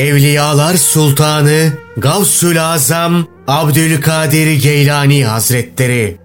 Evliyalar 0.00 0.74
Sultanı 0.74 1.72
Gavsül 1.96 2.64
Azam 2.64 3.26
Abdülkadir 3.46 4.62
Geylani 4.62 5.24
Hazretleri. 5.24 6.18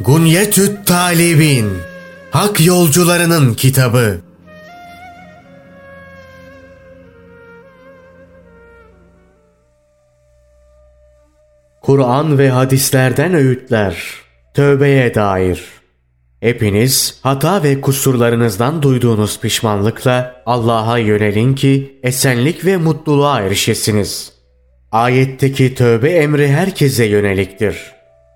Gunyetüt 0.00 0.86
Talibin 0.86 1.72
Hak 2.30 2.66
Yolcularının 2.66 3.54
Kitabı. 3.54 4.20
Kur'an 11.80 12.38
ve 12.38 12.50
hadislerden 12.50 13.34
öğütler 13.34 13.96
Tövbeye 14.54 15.14
dair 15.14 15.79
Hepiniz 16.40 17.18
hata 17.22 17.62
ve 17.62 17.80
kusurlarınızdan 17.80 18.82
duyduğunuz 18.82 19.40
pişmanlıkla 19.40 20.42
Allah'a 20.46 20.98
yönelin 20.98 21.54
ki 21.54 21.98
esenlik 22.02 22.64
ve 22.64 22.76
mutluluğa 22.76 23.40
erişesiniz. 23.40 24.32
Ayetteki 24.92 25.74
tövbe 25.74 26.10
emri 26.10 26.48
herkese 26.48 27.04
yöneliktir. 27.04 27.76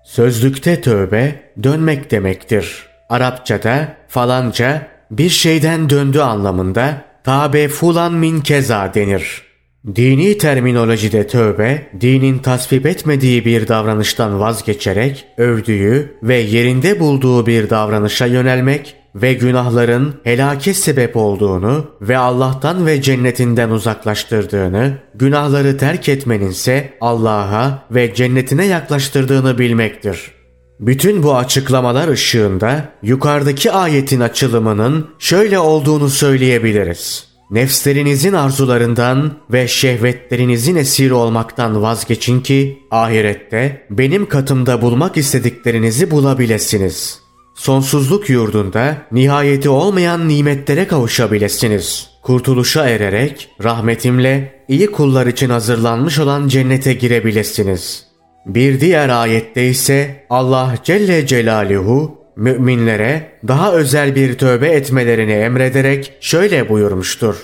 Sözlükte 0.05 0.81
tövbe 0.81 1.51
dönmek 1.63 2.11
demektir. 2.11 2.83
Arapçada 3.09 3.97
falanca 4.07 4.87
bir 5.11 5.29
şeyden 5.29 5.89
döndü 5.89 6.19
anlamında 6.19 7.01
tabe 7.23 7.67
fulan 7.67 8.13
min 8.13 8.41
keza 8.41 8.93
denir. 8.93 9.44
Dini 9.85 10.37
terminolojide 10.37 11.27
tövbe, 11.27 11.87
dinin 12.01 12.37
tasvip 12.39 12.85
etmediği 12.85 13.45
bir 13.45 13.67
davranıştan 13.67 14.39
vazgeçerek 14.39 15.25
övdüğü 15.37 16.17
ve 16.23 16.35
yerinde 16.35 16.99
bulduğu 16.99 17.45
bir 17.45 17.69
davranışa 17.69 18.25
yönelmek 18.25 18.95
ve 19.15 19.33
günahların 19.33 20.13
helake 20.23 20.73
sebep 20.73 21.15
olduğunu 21.15 21.91
ve 22.01 22.17
Allah'tan 22.17 22.85
ve 22.85 23.01
cennetinden 23.01 23.69
uzaklaştırdığını, 23.69 24.97
günahları 25.15 25.77
terk 25.77 26.09
etmenin 26.09 26.49
ise 26.49 26.93
Allah'a 27.01 27.85
ve 27.91 28.13
cennetine 28.13 28.65
yaklaştırdığını 28.65 29.59
bilmektir. 29.59 30.31
Bütün 30.79 31.23
bu 31.23 31.35
açıklamalar 31.35 32.07
ışığında 32.07 32.89
yukarıdaki 33.03 33.71
ayetin 33.71 34.19
açılımının 34.19 35.07
şöyle 35.19 35.59
olduğunu 35.59 36.09
söyleyebiliriz. 36.09 37.34
Nefslerinizin 37.51 38.33
arzularından 38.33 39.33
ve 39.51 39.67
şehvetlerinizin 39.67 40.75
esiri 40.75 41.13
olmaktan 41.13 41.81
vazgeçin 41.81 42.41
ki 42.41 42.79
ahirette 42.91 43.85
benim 43.89 44.29
katımda 44.29 44.81
bulmak 44.81 45.17
istediklerinizi 45.17 46.11
bulabilirsiniz. 46.11 47.19
Sonsuzluk 47.55 48.29
yurdunda 48.29 48.97
nihayeti 49.11 49.69
olmayan 49.69 50.29
nimetlere 50.29 50.87
kavuşabilirsiniz. 50.87 52.09
Kurtuluşa 52.23 52.89
ererek 52.89 53.49
rahmetimle 53.63 54.63
iyi 54.67 54.91
kullar 54.91 55.27
için 55.27 55.49
hazırlanmış 55.49 56.19
olan 56.19 56.47
cennete 56.47 56.93
girebilirsiniz. 56.93 58.05
Bir 58.45 58.79
diğer 58.79 59.09
ayette 59.09 59.67
ise 59.67 60.25
Allah 60.29 60.75
Celle 60.83 61.27
Celaluhu 61.27 62.24
müminlere 62.35 63.31
daha 63.47 63.73
özel 63.73 64.15
bir 64.15 64.37
tövbe 64.37 64.67
etmelerini 64.67 65.31
emrederek 65.31 66.13
şöyle 66.19 66.69
buyurmuştur. 66.69 67.35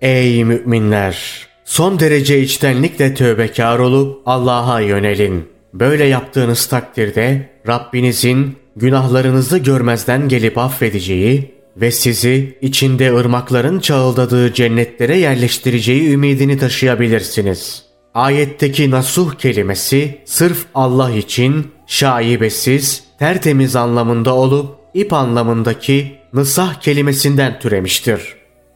Ey 0.00 0.44
müminler! 0.44 1.48
Son 1.64 2.00
derece 2.00 2.40
içtenlikle 2.40 3.14
tövbekar 3.14 3.78
olup 3.78 4.22
Allah'a 4.26 4.80
yönelin. 4.80 5.48
Böyle 5.74 6.04
yaptığınız 6.04 6.66
takdirde 6.66 7.50
Rabbinizin 7.68 8.56
günahlarınızı 8.76 9.58
görmezden 9.58 10.28
gelip 10.28 10.58
affedeceği 10.58 11.54
ve 11.76 11.90
sizi 11.90 12.58
içinde 12.60 13.14
ırmakların 13.14 13.80
çağıldadığı 13.80 14.52
cennetlere 14.52 15.16
yerleştireceği 15.16 16.12
ümidini 16.12 16.58
taşıyabilirsiniz. 16.58 17.82
Ayetteki 18.14 18.90
nasuh 18.90 19.34
kelimesi 19.34 20.18
sırf 20.24 20.64
Allah 20.74 21.10
için 21.10 21.66
şaibesiz, 21.88 23.02
tertemiz 23.18 23.76
anlamında 23.76 24.34
olup 24.34 24.76
ip 24.94 25.12
anlamındaki 25.12 26.18
nısah 26.32 26.74
kelimesinden 26.74 27.58
türemiştir. 27.58 28.20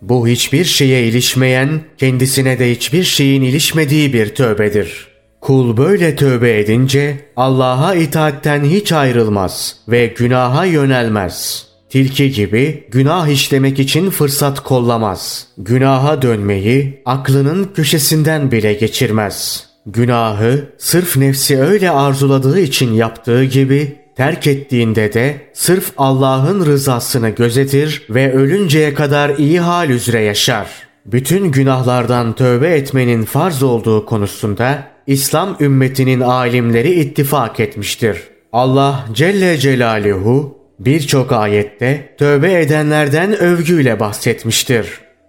Bu 0.03 0.29
hiçbir 0.29 0.65
şeye 0.65 1.05
ilişmeyen, 1.05 1.81
kendisine 1.99 2.59
de 2.59 2.71
hiçbir 2.71 3.05
şeyin 3.05 3.43
ilişmediği 3.43 4.13
bir 4.13 4.35
tövbedir. 4.35 5.09
Kul 5.41 5.77
böyle 5.77 6.17
tövbe 6.17 6.59
edince 6.59 7.17
Allah'a 7.37 7.95
itaatten 7.95 8.65
hiç 8.65 8.93
ayrılmaz 8.93 9.77
ve 9.89 10.07
günaha 10.07 10.65
yönelmez. 10.65 11.67
Tilki 11.91 12.31
gibi 12.31 12.85
günah 12.91 13.29
işlemek 13.29 13.79
için 13.79 14.11
fırsat 14.11 14.61
kollamaz. 14.61 15.47
Günaha 15.59 16.23
dönmeyi 16.23 17.03
aklının 17.05 17.71
köşesinden 17.75 18.51
bile 18.51 18.73
geçirmez.'' 18.73 19.72
Günahı 19.87 20.65
sırf 20.79 21.17
nefsi 21.17 21.59
öyle 21.59 21.91
arzuladığı 21.91 22.61
için 22.61 22.93
yaptığı 22.95 23.45
gibi 23.45 23.97
terk 24.17 24.47
ettiğinde 24.47 25.13
de 25.13 25.37
sırf 25.53 25.93
Allah'ın 25.97 26.67
rızasını 26.67 27.29
gözetir 27.29 28.07
ve 28.11 28.33
ölünceye 28.33 28.95
kadar 28.95 29.39
iyi 29.39 29.61
hal 29.61 29.91
üzere 29.91 30.21
yaşar. 30.21 30.67
Bütün 31.07 31.53
günahlardan 31.53 32.33
tövbe 32.33 32.69
etmenin 32.69 33.25
farz 33.25 33.63
olduğu 33.63 34.07
konusunda 34.07 34.83
İslam 35.07 35.57
ümmetinin 35.61 36.21
alimleri 36.21 36.91
ittifak 36.91 37.61
etmiştir. 37.61 38.17
Allah 38.53 39.07
Celle 39.13 39.59
Celaluhu 39.59 40.59
birçok 40.79 41.33
ayette 41.33 42.15
tövbe 42.19 42.61
edenlerden 42.61 43.39
övgüyle 43.39 44.01
bahsetmiştir. 44.01 44.87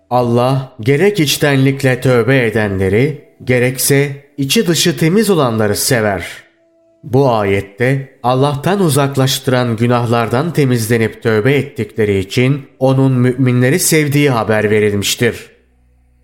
Allah 0.10 0.76
gerek 0.80 1.20
içtenlikle 1.20 2.02
tövbe 2.02 2.46
edenleri 2.46 3.33
gerekse 3.44 4.26
içi 4.38 4.68
dışı 4.68 4.98
temiz 4.98 5.30
olanları 5.30 5.76
sever. 5.76 6.26
Bu 7.04 7.32
ayette 7.32 8.20
Allah'tan 8.24 8.80
uzaklaştıran 8.80 9.76
günahlardan 9.76 10.54
temizlenip 10.54 11.24
tövbe 11.24 11.54
ettikleri 11.54 12.20
için 12.20 12.62
onun 12.80 13.12
müminleri 13.14 13.80
sevdiği 13.80 14.30
haber 14.30 14.70
verilmiştir. 14.70 15.54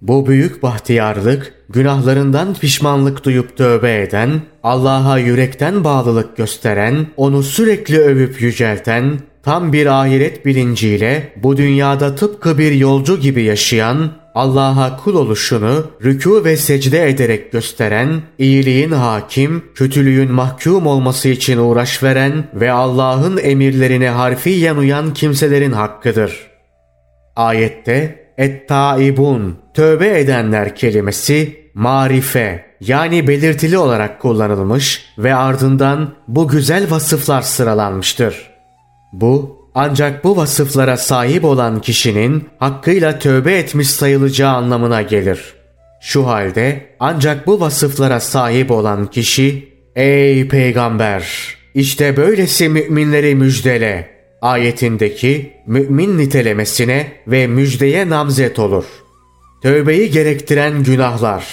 Bu 0.02 0.28
büyük 0.28 0.63
bahtiyarlık, 0.63 1.53
günahlarından 1.69 2.53
pişmanlık 2.53 3.24
duyup 3.24 3.57
tövbe 3.57 4.01
eden, 4.01 4.41
Allah'a 4.63 5.18
yürekten 5.18 5.84
bağlılık 5.84 6.38
gösteren, 6.38 7.07
onu 7.18 7.44
sürekli 7.44 8.00
övüp 8.00 8.41
yücelten, 8.41 9.19
tam 9.44 9.74
bir 9.74 9.86
ahiret 9.86 10.46
bilinciyle 10.46 11.34
bu 11.44 11.57
dünyada 11.57 12.16
tıpkı 12.16 12.57
bir 12.57 12.72
yolcu 12.72 13.19
gibi 13.19 13.44
yaşayan, 13.44 14.12
Allah'a 14.39 14.97
kul 14.97 15.16
oluşunu 15.16 15.85
rükû 16.01 16.44
ve 16.44 16.57
secde 16.57 17.09
ederek 17.09 17.51
gösteren, 17.51 18.22
iyiliğin 18.38 18.91
hakim, 18.91 19.63
kötülüğün 19.75 20.31
mahkum 20.31 20.88
olması 20.88 21.29
için 21.29 21.57
uğraş 21.57 22.03
veren 22.03 22.50
ve 22.53 22.72
Allah'ın 22.72 23.38
emirlerine 23.38 24.09
harfiyen 24.09 24.75
uyan 24.75 25.13
kimselerin 25.13 25.72
hakkıdır. 25.72 26.47
Ayette 27.35 28.25
et-taibun, 28.38 29.57
tövbe 29.73 30.19
edenler 30.19 30.75
kelimesi 30.75 31.71
marife 31.73 32.66
yani 32.81 33.27
belirtili 33.27 33.77
olarak 33.77 34.21
kullanılmış 34.21 35.06
ve 35.17 35.35
ardından 35.35 36.13
bu 36.27 36.47
güzel 36.47 36.91
vasıflar 36.91 37.41
sıralanmıştır. 37.41 38.50
Bu 39.13 39.58
ancak 39.75 40.24
bu 40.24 40.38
vasıflara 40.38 40.97
sahip 40.97 41.46
olan 41.46 41.81
kişinin 41.81 42.50
hakkıyla 42.59 43.19
tövbe 43.19 43.57
etmiş 43.57 43.90
sayılacağı 43.90 44.56
anlamına 44.56 45.02
gelir. 45.02 45.53
Şu 46.02 46.28
halde 46.28 46.96
ancak 47.00 47.47
bu 47.47 47.59
vasıflara 47.59 48.19
sahip 48.19 48.72
olan 48.72 49.06
kişi 49.07 49.69
Ey 49.96 50.47
peygamber! 50.47 51.25
işte 51.75 52.18
böylesi 52.18 52.69
müminleri 52.69 53.36
müjdele. 53.36 54.19
Ayetindeki 54.42 55.54
mümin 55.68 56.18
nitelemesine 56.18 57.12
ve 57.27 57.48
müjdeye 57.48 58.10
namzet 58.10 58.60
olur. 58.60 58.86
Tövbeyi 59.62 60.12
gerektiren 60.12 60.83
günahlar. 60.83 61.45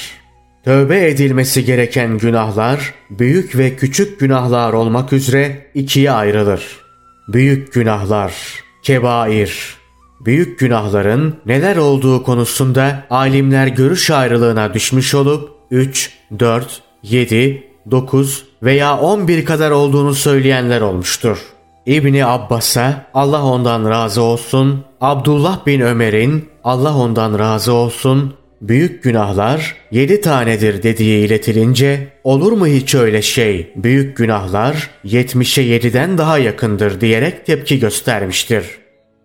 Tövbe 0.64 1.08
edilmesi 1.08 1.64
gereken 1.64 2.18
günahlar 2.18 2.94
büyük 3.10 3.58
ve 3.58 3.76
küçük 3.76 4.20
günahlar 4.20 4.72
olmak 4.72 5.12
üzere 5.12 5.66
ikiye 5.74 6.10
ayrılır. 6.10 6.85
Büyük 7.28 7.72
günahlar, 7.72 8.34
kebair. 8.82 9.76
Büyük 10.20 10.58
günahların 10.58 11.36
neler 11.46 11.76
olduğu 11.76 12.22
konusunda 12.22 13.06
alimler 13.10 13.66
görüş 13.66 14.10
ayrılığına 14.10 14.74
düşmüş 14.74 15.14
olup 15.14 15.50
3, 15.70 16.12
4, 16.38 16.82
7, 17.02 17.70
9 17.90 18.44
veya 18.62 18.98
11 18.98 19.44
kadar 19.44 19.70
olduğunu 19.70 20.14
söyleyenler 20.14 20.80
olmuştur. 20.80 21.38
İbni 21.86 22.26
Abbas'a 22.26 23.06
Allah 23.14 23.44
ondan 23.44 23.90
razı 23.90 24.22
olsun, 24.22 24.84
Abdullah 25.00 25.66
bin 25.66 25.80
Ömer'in 25.80 26.48
Allah 26.64 26.96
ondan 26.96 27.38
razı 27.38 27.72
olsun, 27.72 28.34
büyük 28.60 29.02
günahlar 29.02 29.76
yedi 29.90 30.20
tanedir 30.20 30.82
dediği 30.82 31.26
iletilince 31.26 32.08
olur 32.24 32.52
mu 32.52 32.66
hiç 32.66 32.94
öyle 32.94 33.22
şey 33.22 33.72
büyük 33.76 34.16
günahlar 34.16 34.90
yetmişe 35.04 35.62
yediden 35.62 36.18
daha 36.18 36.38
yakındır 36.38 37.00
diyerek 37.00 37.46
tepki 37.46 37.78
göstermiştir. 37.78 38.66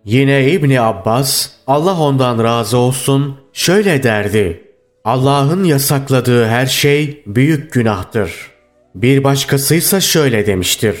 Yine 0.04 0.50
İbni 0.52 0.80
Abbas 0.80 1.50
Allah 1.66 2.00
ondan 2.00 2.44
razı 2.44 2.76
olsun 2.76 3.40
şöyle 3.52 4.02
derdi. 4.02 4.62
Allah'ın 5.04 5.64
yasakladığı 5.64 6.46
her 6.46 6.66
şey 6.66 7.22
büyük 7.26 7.72
günahtır. 7.72 8.32
Bir 8.94 9.24
başkasıysa 9.24 10.00
şöyle 10.00 10.46
demiştir. 10.46 10.96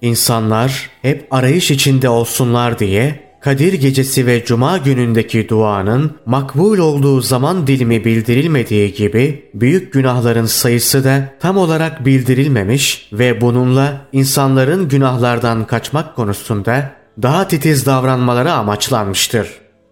İnsanlar 0.00 0.90
hep 1.02 1.26
arayış 1.30 1.70
içinde 1.70 2.08
olsunlar 2.08 2.78
diye 2.78 3.31
Kadir 3.44 3.72
gecesi 3.72 4.26
ve 4.26 4.44
cuma 4.44 4.78
günündeki 4.78 5.48
duanın 5.48 6.12
makbul 6.26 6.78
olduğu 6.78 7.20
zaman 7.20 7.66
dilimi 7.66 8.04
bildirilmediği 8.04 8.94
gibi 8.94 9.50
büyük 9.54 9.92
günahların 9.92 10.46
sayısı 10.46 11.04
da 11.04 11.34
tam 11.40 11.56
olarak 11.56 12.06
bildirilmemiş 12.06 13.08
ve 13.12 13.40
bununla 13.40 14.06
insanların 14.12 14.88
günahlardan 14.88 15.66
kaçmak 15.66 16.16
konusunda 16.16 16.90
daha 17.22 17.48
titiz 17.48 17.86
davranmaları 17.86 18.52
amaçlanmıştır. 18.52 19.48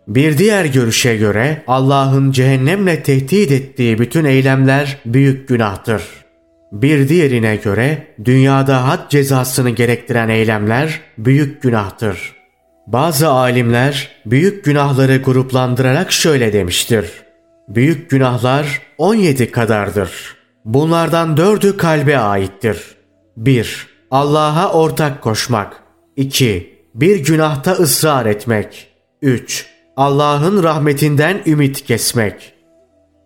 Bir 0.08 0.38
diğer 0.38 0.64
görüşe 0.64 1.16
göre 1.16 1.62
Allah'ın 1.66 2.32
cehennemle 2.32 3.02
tehdit 3.02 3.52
ettiği 3.52 3.98
bütün 3.98 4.24
eylemler 4.24 4.98
büyük 5.06 5.48
günahtır. 5.48 6.02
Bir 6.72 7.08
diğerine 7.08 7.56
göre 7.56 8.06
dünyada 8.24 8.88
had 8.88 9.10
cezasını 9.10 9.70
gerektiren 9.70 10.28
eylemler 10.28 11.00
büyük 11.18 11.62
günahtır. 11.62 12.39
Bazı 12.92 13.28
alimler 13.28 14.08
büyük 14.26 14.64
günahları 14.64 15.16
gruplandırarak 15.16 16.12
şöyle 16.12 16.52
demiştir. 16.52 17.10
Büyük 17.68 18.10
günahlar 18.10 18.82
17 18.98 19.50
kadardır. 19.50 20.10
Bunlardan 20.64 21.36
dördü 21.36 21.76
kalbe 21.76 22.18
aittir. 22.18 22.82
1. 23.36 23.86
Allah'a 24.10 24.72
ortak 24.72 25.22
koşmak. 25.22 25.82
2. 26.16 26.78
Bir 26.94 27.24
günahta 27.24 27.72
ısrar 27.72 28.26
etmek. 28.26 28.88
3. 29.22 29.66
Allah'ın 29.96 30.62
rahmetinden 30.62 31.42
ümit 31.46 31.84
kesmek. 31.84 32.52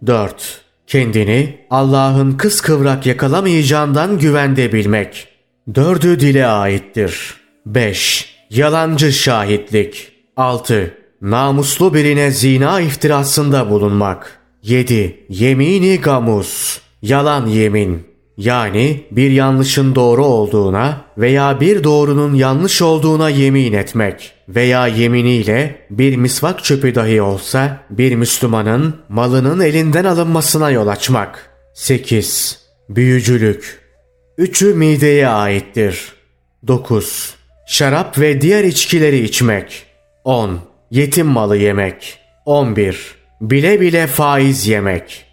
4. 0.06 0.60
Kendini 0.86 1.66
Allah'ın 1.70 2.32
kıskıvrak 2.32 3.06
yakalamayacağından 3.06 4.18
güvende 4.18 4.72
bilmek. 4.72 5.28
Dördü 5.74 6.20
dile 6.20 6.46
aittir. 6.46 7.34
5. 7.66 8.33
Yalancı 8.54 9.12
şahitlik. 9.12 10.12
6. 10.36 10.94
Namuslu 11.20 11.94
birine 11.94 12.30
zina 12.30 12.80
iftirasında 12.80 13.70
bulunmak. 13.70 14.40
7. 14.62 15.26
Yemini 15.28 16.00
gamus. 16.00 16.80
Yalan 17.02 17.46
yemin. 17.46 18.06
Yani 18.36 19.06
bir 19.10 19.30
yanlışın 19.30 19.94
doğru 19.94 20.24
olduğuna 20.24 21.04
veya 21.18 21.60
bir 21.60 21.84
doğrunun 21.84 22.34
yanlış 22.34 22.82
olduğuna 22.82 23.30
yemin 23.30 23.72
etmek 23.72 24.32
veya 24.48 24.86
yeminiyle 24.86 25.86
bir 25.90 26.16
misvak 26.16 26.64
çöpü 26.64 26.94
dahi 26.94 27.22
olsa 27.22 27.80
bir 27.90 28.14
Müslümanın 28.14 28.96
malının 29.08 29.60
elinden 29.60 30.04
alınmasına 30.04 30.70
yol 30.70 30.86
açmak. 30.86 31.50
8. 31.74 32.58
Büyücülük. 32.88 33.80
Üçü 34.38 34.74
mideye 34.74 35.28
aittir. 35.28 36.12
9. 36.66 37.43
Şarap 37.66 38.18
ve 38.18 38.40
diğer 38.40 38.64
içkileri 38.64 39.18
içmek. 39.24 39.86
10. 40.24 40.60
Yetim 40.90 41.26
malı 41.26 41.56
yemek. 41.56 42.18
11. 42.44 43.14
Bile 43.40 43.80
bile 43.80 44.06
faiz 44.06 44.66
yemek. 44.66 45.24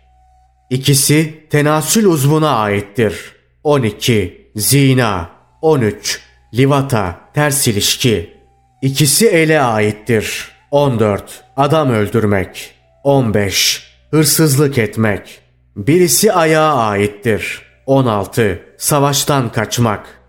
İkisi 0.69 1.47
tenasül 1.49 2.05
uzvuna 2.05 2.49
aittir. 2.55 3.35
12. 3.63 4.51
Zina. 4.55 5.29
13. 5.61 6.21
Livata, 6.53 7.19
ters 7.33 7.67
ilişki. 7.67 8.33
İkisi 8.81 9.27
ele 9.27 9.61
aittir. 9.61 10.51
14. 10.71 11.43
Adam 11.57 11.89
öldürmek. 11.89 12.75
15. 13.03 13.91
Hırsızlık 14.11 14.77
etmek. 14.77 15.39
Birisi 15.75 16.33
ayağa 16.33 16.73
aittir. 16.75 17.61
16. 17.85 18.61
Savaştan 18.77 19.51
kaçmak. 19.51 20.20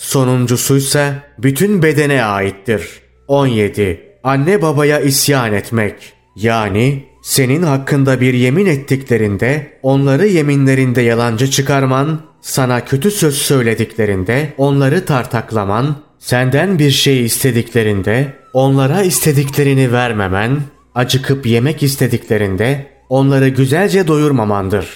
Sonuncusuysa 0.00 1.14
bütün 1.38 1.82
bedene 1.82 2.24
aittir. 2.24 2.88
17. 3.28 4.00
Anne 4.24 4.62
babaya 4.62 5.00
isyan 5.00 5.52
etmek. 5.52 6.12
Yani 6.36 7.04
senin 7.22 7.62
hakkında 7.62 8.20
bir 8.20 8.34
yemin 8.34 8.66
ettiklerinde 8.66 9.78
onları 9.82 10.26
yeminlerinde 10.26 11.02
yalancı 11.02 11.50
çıkarman, 11.50 12.20
sana 12.40 12.84
kötü 12.84 13.10
söz 13.10 13.34
söylediklerinde 13.34 14.54
onları 14.58 15.04
tartaklaman, 15.04 15.96
senden 16.18 16.78
bir 16.78 16.90
şey 16.90 17.24
istediklerinde 17.24 18.32
onlara 18.52 19.02
istediklerini 19.02 19.92
vermemen, 19.92 20.60
acıkıp 20.94 21.46
yemek 21.46 21.82
istediklerinde 21.82 22.86
onları 23.08 23.48
güzelce 23.48 24.06
doyurmamandır. 24.06 24.86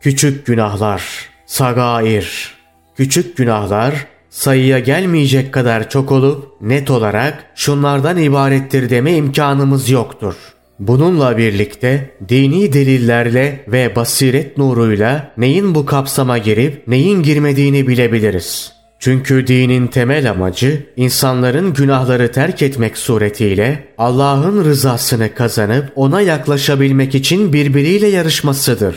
Küçük 0.00 0.46
günahlar, 0.46 1.28
sagair, 1.46 2.54
küçük 2.96 3.36
günahlar 3.36 4.06
sayıya 4.30 4.78
gelmeyecek 4.78 5.54
kadar 5.54 5.90
çok 5.90 6.12
olup 6.12 6.60
net 6.60 6.90
olarak 6.90 7.44
şunlardan 7.54 8.18
ibarettir 8.18 8.90
deme 8.90 9.12
imkanımız 9.12 9.90
yoktur. 9.90 10.34
Bununla 10.78 11.38
birlikte 11.38 12.10
dini 12.28 12.72
delillerle 12.72 13.64
ve 13.68 13.96
basiret 13.96 14.58
nuruyla 14.58 15.32
neyin 15.36 15.74
bu 15.74 15.86
kapsama 15.86 16.38
girip 16.38 16.88
neyin 16.88 17.22
girmediğini 17.22 17.88
bilebiliriz. 17.88 18.72
Çünkü 18.98 19.46
dinin 19.46 19.86
temel 19.86 20.30
amacı 20.30 20.86
insanların 20.96 21.74
günahları 21.74 22.32
terk 22.32 22.62
etmek 22.62 22.98
suretiyle 22.98 23.88
Allah'ın 23.98 24.64
rızasını 24.64 25.34
kazanıp 25.34 25.92
ona 25.96 26.20
yaklaşabilmek 26.20 27.14
için 27.14 27.52
birbiriyle 27.52 28.08
yarışmasıdır. 28.08 28.96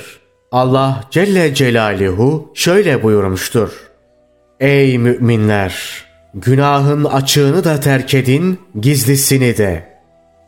Allah 0.52 1.04
Celle 1.12 1.54
Celaluhu 1.54 2.52
şöyle 2.54 3.04
buyurmuştur. 3.04 3.93
Ey 4.64 4.98
müminler! 4.98 6.04
Günahın 6.34 7.04
açığını 7.04 7.64
da 7.64 7.80
terk 7.80 8.14
edin, 8.14 8.60
gizlisini 8.80 9.58
de. 9.58 9.84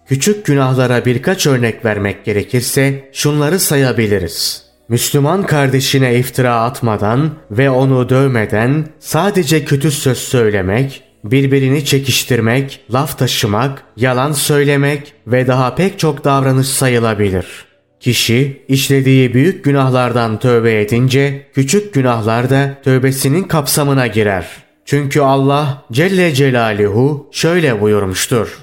Küçük 0.07 0.45
günahlara 0.45 1.05
birkaç 1.05 1.47
örnek 1.47 1.85
vermek 1.85 2.25
gerekirse 2.25 3.09
şunları 3.13 3.59
sayabiliriz. 3.59 4.65
Müslüman 4.89 5.43
kardeşine 5.43 6.15
iftira 6.15 6.61
atmadan 6.61 7.31
ve 7.51 7.69
onu 7.69 8.09
dövmeden 8.09 8.85
sadece 8.99 9.65
kötü 9.65 9.91
söz 9.91 10.17
söylemek, 10.17 11.03
birbirini 11.23 11.85
çekiştirmek, 11.85 12.79
laf 12.93 13.17
taşımak, 13.17 13.83
yalan 13.97 14.31
söylemek 14.31 15.13
ve 15.27 15.47
daha 15.47 15.75
pek 15.75 15.99
çok 15.99 16.23
davranış 16.23 16.67
sayılabilir.'' 16.67 17.64
Kişi 17.99 18.61
işlediği 18.67 19.33
büyük 19.33 19.63
günahlardan 19.63 20.39
tövbe 20.39 20.81
edince 20.81 21.45
küçük 21.53 21.93
günahlar 21.93 22.49
da 22.49 22.77
tövbesinin 22.83 23.43
kapsamına 23.43 24.07
girer. 24.07 24.47
Çünkü 24.85 25.19
Allah 25.21 25.85
Celle 25.91 26.33
Celaluhu 26.33 27.29
şöyle 27.31 27.81
buyurmuştur. 27.81 28.57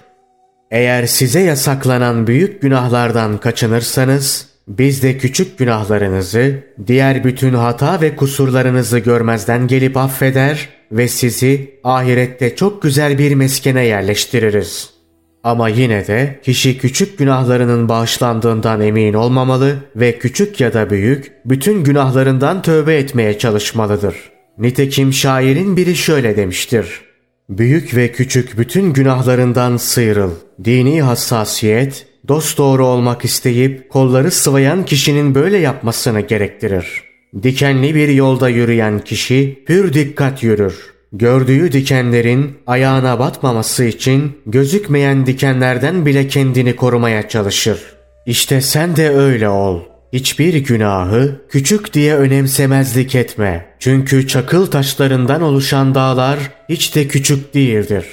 Eğer 0.70 1.06
size 1.06 1.40
yasaklanan 1.40 2.26
büyük 2.26 2.62
günahlardan 2.62 3.38
kaçınırsanız 3.38 4.48
biz 4.68 5.02
de 5.02 5.18
küçük 5.18 5.58
günahlarınızı, 5.58 6.54
diğer 6.86 7.24
bütün 7.24 7.54
hata 7.54 8.00
ve 8.00 8.16
kusurlarınızı 8.16 8.98
görmezden 8.98 9.66
gelip 9.66 9.96
affeder 9.96 10.68
ve 10.92 11.08
sizi 11.08 11.80
ahirette 11.84 12.56
çok 12.56 12.82
güzel 12.82 13.18
bir 13.18 13.34
meskene 13.34 13.84
yerleştiririz.'' 13.84 15.01
Ama 15.44 15.68
yine 15.68 16.06
de 16.06 16.40
kişi 16.42 16.78
küçük 16.78 17.18
günahlarının 17.18 17.88
bağışlandığından 17.88 18.80
emin 18.80 19.14
olmamalı 19.14 19.76
ve 19.96 20.18
küçük 20.18 20.60
ya 20.60 20.74
da 20.74 20.90
büyük 20.90 21.32
bütün 21.44 21.84
günahlarından 21.84 22.62
tövbe 22.62 22.96
etmeye 22.96 23.38
çalışmalıdır. 23.38 24.14
Nitekim 24.58 25.12
şairin 25.12 25.76
biri 25.76 25.96
şöyle 25.96 26.36
demiştir. 26.36 27.00
Büyük 27.48 27.96
ve 27.96 28.12
küçük 28.12 28.58
bütün 28.58 28.92
günahlarından 28.92 29.76
sıyrıl. 29.76 30.30
Dini 30.64 31.02
hassasiyet, 31.02 32.06
dost 32.28 32.58
doğru 32.58 32.86
olmak 32.86 33.24
isteyip 33.24 33.90
kolları 33.90 34.30
sıvayan 34.30 34.84
kişinin 34.84 35.34
böyle 35.34 35.58
yapmasını 35.58 36.20
gerektirir. 36.20 37.02
Dikenli 37.42 37.94
bir 37.94 38.08
yolda 38.08 38.48
yürüyen 38.48 38.98
kişi 38.98 39.62
pür 39.66 39.92
dikkat 39.92 40.42
yürür. 40.42 40.91
Gördüğü 41.12 41.72
dikenlerin 41.72 42.58
ayağına 42.66 43.18
batmaması 43.18 43.84
için 43.84 44.38
gözükmeyen 44.46 45.26
dikenlerden 45.26 46.06
bile 46.06 46.28
kendini 46.28 46.76
korumaya 46.76 47.28
çalışır. 47.28 47.78
İşte 48.26 48.60
sen 48.60 48.96
de 48.96 49.10
öyle 49.10 49.48
ol. 49.48 49.80
Hiçbir 50.12 50.54
günahı 50.54 51.40
küçük 51.48 51.94
diye 51.94 52.16
önemsemezlik 52.16 53.14
etme. 53.14 53.66
Çünkü 53.78 54.28
çakıl 54.28 54.66
taşlarından 54.66 55.42
oluşan 55.42 55.94
dağlar 55.94 56.38
hiç 56.68 56.94
de 56.96 57.08
küçük 57.08 57.54
değildir. 57.54 58.06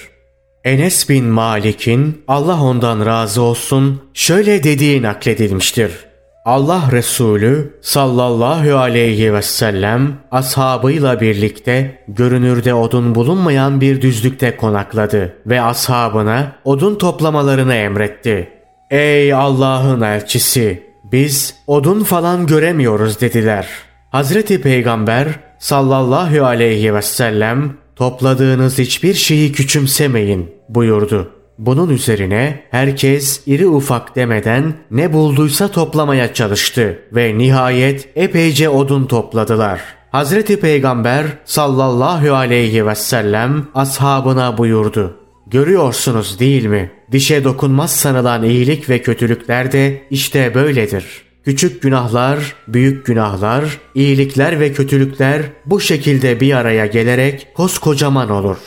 Enes 0.63 1.09
bin 1.09 1.25
Malik'in 1.25 2.21
Allah 2.27 2.61
ondan 2.61 3.05
razı 3.05 3.41
olsun 3.41 4.01
şöyle 4.13 4.63
dediği 4.63 5.01
nakledilmiştir. 5.01 6.08
Allah 6.45 6.89
Resulü 6.91 7.79
sallallahu 7.81 8.77
aleyhi 8.77 9.33
ve 9.33 9.41
sellem 9.41 10.13
ashabıyla 10.31 11.21
birlikte 11.21 12.03
görünürde 12.07 12.73
odun 12.73 13.15
bulunmayan 13.15 13.81
bir 13.81 14.01
düzlükte 14.01 14.57
konakladı 14.57 15.35
ve 15.45 15.61
ashabına 15.61 16.55
odun 16.63 16.95
toplamalarını 16.95 17.73
emretti. 17.73 18.49
Ey 18.89 19.33
Allah'ın 19.33 20.01
elçisi! 20.01 20.89
Biz 21.11 21.55
odun 21.67 22.03
falan 22.03 22.47
göremiyoruz 22.47 23.21
dediler. 23.21 23.67
Hazreti 24.09 24.61
Peygamber 24.61 25.27
sallallahu 25.59 26.45
aleyhi 26.45 26.93
ve 26.93 27.01
sellem 27.01 27.73
topladığınız 27.95 28.79
hiçbir 28.79 29.13
şeyi 29.13 29.51
küçümsemeyin 29.51 30.51
buyurdu. 30.69 31.38
Bunun 31.59 31.89
üzerine 31.89 32.63
herkes 32.71 33.41
iri 33.45 33.67
ufak 33.67 34.15
demeden 34.15 34.73
ne 34.91 35.13
bulduysa 35.13 35.67
toplamaya 35.67 36.33
çalıştı 36.33 36.99
ve 37.11 37.37
nihayet 37.37 38.09
epeyce 38.15 38.69
odun 38.69 39.05
topladılar. 39.05 39.81
Hazreti 40.11 40.59
Peygamber 40.59 41.25
sallallahu 41.45 42.33
aleyhi 42.35 42.87
ve 42.87 42.95
sellem 42.95 43.67
ashabına 43.73 44.57
buyurdu. 44.57 45.17
Görüyorsunuz 45.47 46.39
değil 46.39 46.65
mi? 46.65 46.91
Dişe 47.11 47.43
dokunmaz 47.43 47.91
sanılan 47.91 48.43
iyilik 48.43 48.89
ve 48.89 49.01
kötülükler 49.01 49.71
de 49.71 50.01
işte 50.09 50.55
böyledir. 50.55 51.05
Küçük 51.45 51.81
günahlar, 51.81 52.55
büyük 52.67 53.05
günahlar, 53.05 53.77
iyilikler 53.95 54.59
ve 54.59 54.73
kötülükler 54.73 55.41
bu 55.65 55.79
şekilde 55.79 56.39
bir 56.39 56.53
araya 56.53 56.85
gelerek 56.85 57.47
koskocaman 57.55 58.29
olur. 58.29 58.57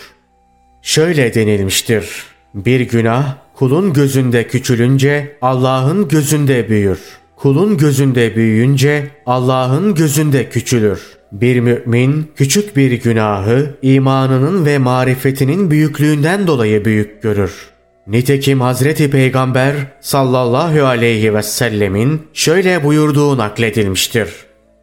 Şöyle 0.83 1.35
denilmiştir. 1.35 2.32
Bir 2.55 2.81
günah 2.81 3.35
kulun 3.55 3.93
gözünde 3.93 4.47
küçülünce 4.47 5.37
Allah'ın 5.43 6.09
gözünde 6.09 6.69
büyür. 6.69 6.99
Kulun 7.37 7.77
gözünde 7.77 8.37
büyüyünce 8.37 9.11
Allah'ın 9.27 9.95
gözünde 9.95 10.49
küçülür. 10.49 11.01
Bir 11.33 11.61
mümin 11.61 12.31
küçük 12.37 12.77
bir 12.77 12.93
günahı 12.93 13.75
imanının 13.83 14.67
ve 14.67 14.79
marifetinin 14.79 15.71
büyüklüğünden 15.71 16.47
dolayı 16.47 16.85
büyük 16.85 17.23
görür. 17.23 17.53
Nitekim 18.07 18.61
Hazreti 18.61 19.11
Peygamber 19.11 19.75
sallallahu 20.01 20.85
aleyhi 20.85 21.35
ve 21.35 21.43
sellemin 21.43 22.23
şöyle 22.33 22.85
buyurduğu 22.85 23.39
nakledilmiştir. 23.39 24.29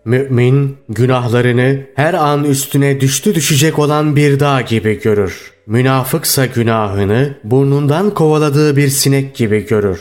Mümin 0.10 0.78
günahlarını 0.90 1.80
her 1.96 2.14
an 2.14 2.44
üstüne 2.44 3.02
düştü 3.02 3.36
düşecek 3.36 3.80
olan 3.80 4.16
bir 4.16 4.40
dağ 4.40 4.62
gibi 4.62 5.02
görür. 5.02 5.52
Münafıksa 5.68 6.46
günahını 6.46 7.38
burnundan 7.44 8.14
kovaladığı 8.14 8.76
bir 8.76 8.88
sinek 8.88 9.36
gibi 9.36 9.66
görür. 9.66 10.00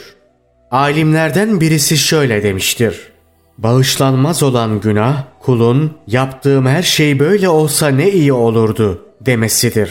Alimlerden 0.71 1.61
birisi 1.61 1.99
şöyle 1.99 2.43
demiştir. 2.43 3.01
Bağışlanmaz 3.59 4.43
olan 4.43 4.81
günah 4.81 5.25
kulun 5.41 5.93
yaptığım 6.07 6.67
her 6.67 6.83
şey 6.83 7.19
böyle 7.19 7.49
olsa 7.49 7.89
ne 7.89 8.11
iyi 8.11 8.33
olurdu 8.33 9.05
demesidir. 9.21 9.91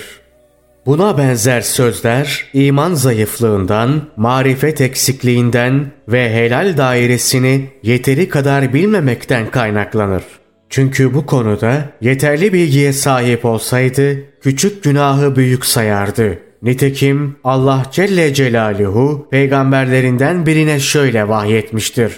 Buna 0.88 1.18
benzer 1.18 1.62
sözler 1.62 2.46
iman 2.54 2.94
zayıflığından, 2.94 4.02
marifet 4.18 4.82
eksikliğinden 4.82 5.92
ve 6.08 6.34
helal 6.34 6.78
dairesini 6.78 7.70
yeteri 7.84 8.30
kadar 8.30 8.74
bilmemekten 8.74 9.52
kaynaklanır. 9.52 10.24
Çünkü 10.70 11.14
bu 11.14 11.26
konuda 11.26 11.90
yeterli 12.02 12.54
bilgiye 12.54 12.94
sahip 12.94 13.46
olsaydı 13.46 14.18
küçük 14.42 14.84
günahı 14.84 15.36
büyük 15.36 15.66
sayardı. 15.66 16.40
Nitekim 16.62 17.36
Allah 17.44 17.84
Celle 17.92 18.34
Celaluhu 18.34 19.28
peygamberlerinden 19.32 20.46
birine 20.46 20.80
şöyle 20.80 21.28
vahyetmiştir. 21.28 22.14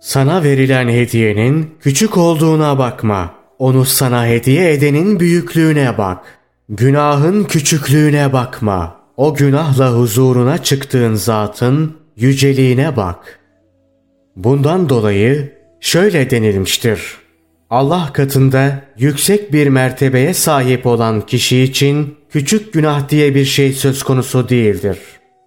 Sana 0.00 0.42
verilen 0.42 0.88
hediyenin 0.88 1.74
küçük 1.80 2.16
olduğuna 2.16 2.78
bakma. 2.78 3.34
Onu 3.58 3.84
sana 3.84 4.26
hediye 4.26 4.72
edenin 4.72 5.20
büyüklüğüne 5.20 5.98
bak. 5.98 6.39
Günahın 6.72 7.44
küçüklüğüne 7.44 8.32
bakma. 8.32 8.96
O 9.16 9.34
günahla 9.34 9.92
huzuruna 9.92 10.62
çıktığın 10.62 11.14
zatın 11.14 11.96
yüceliğine 12.16 12.96
bak. 12.96 13.38
Bundan 14.36 14.88
dolayı 14.88 15.52
şöyle 15.80 16.30
denilmiştir. 16.30 17.16
Allah 17.70 18.10
katında 18.12 18.82
yüksek 18.98 19.52
bir 19.52 19.68
mertebeye 19.68 20.34
sahip 20.34 20.86
olan 20.86 21.20
kişi 21.20 21.62
için 21.62 22.16
küçük 22.30 22.72
günah 22.72 23.08
diye 23.08 23.34
bir 23.34 23.44
şey 23.44 23.72
söz 23.72 24.02
konusu 24.02 24.48
değildir. 24.48 24.98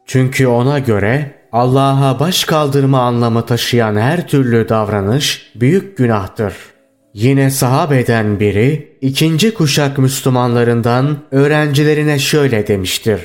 Çünkü 0.05 0.47
ona 0.47 0.79
göre 0.79 1.35
Allah'a 1.51 2.19
baş 2.19 2.43
kaldırma 2.43 2.99
anlamı 2.99 3.45
taşıyan 3.45 3.95
her 3.95 4.27
türlü 4.27 4.69
davranış 4.69 5.51
büyük 5.55 5.97
günahtır. 5.97 6.72
Yine 7.13 7.49
sahabeden 7.51 8.39
biri 8.39 8.97
ikinci 9.01 9.53
kuşak 9.53 9.97
Müslümanlarından 9.97 11.17
öğrencilerine 11.31 12.19
şöyle 12.19 12.67
demiştir. 12.67 13.21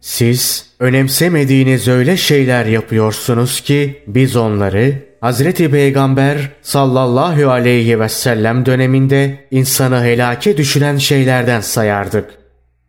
Siz 0.00 0.66
önemsemediğiniz 0.80 1.88
öyle 1.88 2.16
şeyler 2.16 2.64
yapıyorsunuz 2.66 3.60
ki 3.60 4.02
biz 4.06 4.36
onları 4.36 4.94
Hazreti 5.20 5.70
Peygamber 5.70 6.50
sallallahu 6.62 7.50
aleyhi 7.50 8.00
ve 8.00 8.08
sellem 8.08 8.66
döneminde 8.66 9.46
insanı 9.50 10.04
helake 10.04 10.56
düşüren 10.56 10.96
şeylerden 10.96 11.60
sayardık. 11.60 12.30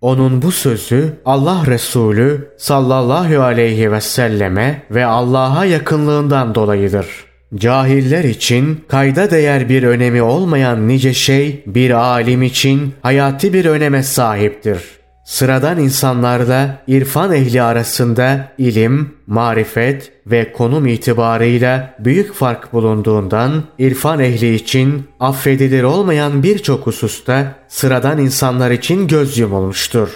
Onun 0.02 0.42
bu 0.42 0.52
sözü 0.52 1.14
Allah 1.26 1.64
Resulü 1.68 2.48
sallallahu 2.58 3.42
aleyhi 3.42 3.92
ve 3.92 4.02
selleme 4.02 4.84
ve 4.92 5.06
Allah'a 5.06 5.66
yakınlığından 5.66 6.56
dolayıdır. 6.56 7.33
Cahiller 7.56 8.24
için 8.24 8.84
kayda 8.88 9.32
değer 9.32 9.70
bir 9.70 9.84
önemi 9.84 10.22
olmayan 10.22 10.88
nice 10.88 11.14
şey 11.14 11.64
bir 11.66 11.92
alim 11.92 12.44
için 12.44 12.94
hayati 13.02 13.54
bir 13.54 13.66
öneme 13.66 14.04
sahiptir. 14.04 14.80
Sıradan 15.26 15.80
insanlarda 15.80 16.78
irfan 16.88 17.34
ehli 17.34 17.62
arasında 17.62 18.52
ilim, 18.58 19.14
marifet 19.28 20.12
ve 20.28 20.54
konum 20.54 20.88
itibarıyla 20.88 21.96
büyük 22.00 22.34
fark 22.34 22.74
bulunduğundan 22.74 23.64
irfan 23.80 24.20
ehli 24.20 24.56
için 24.56 25.04
affedilir 25.20 25.84
olmayan 25.84 26.44
birçok 26.44 26.88
hususta 26.88 27.56
sıradan 27.68 28.18
insanlar 28.18 28.72
için 28.72 29.08
göz 29.08 29.38
yumulmuştur. 29.38 30.10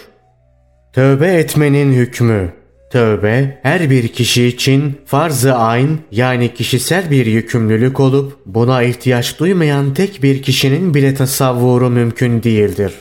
Tövbe 0.93 1.27
etmenin 1.27 1.93
hükmü 1.93 2.53
Tövbe 2.89 3.59
her 3.63 3.89
bir 3.89 4.07
kişi 4.07 4.45
için 4.45 4.97
farz-ı 5.05 5.55
ayn 5.55 5.99
yani 6.11 6.53
kişisel 6.53 7.11
bir 7.11 7.25
yükümlülük 7.25 7.99
olup 7.99 8.37
buna 8.45 8.83
ihtiyaç 8.83 9.39
duymayan 9.39 9.93
tek 9.93 10.23
bir 10.23 10.41
kişinin 10.41 10.93
bile 10.93 11.15
tasavvuru 11.15 11.89
mümkün 11.89 12.43
değildir. 12.43 12.93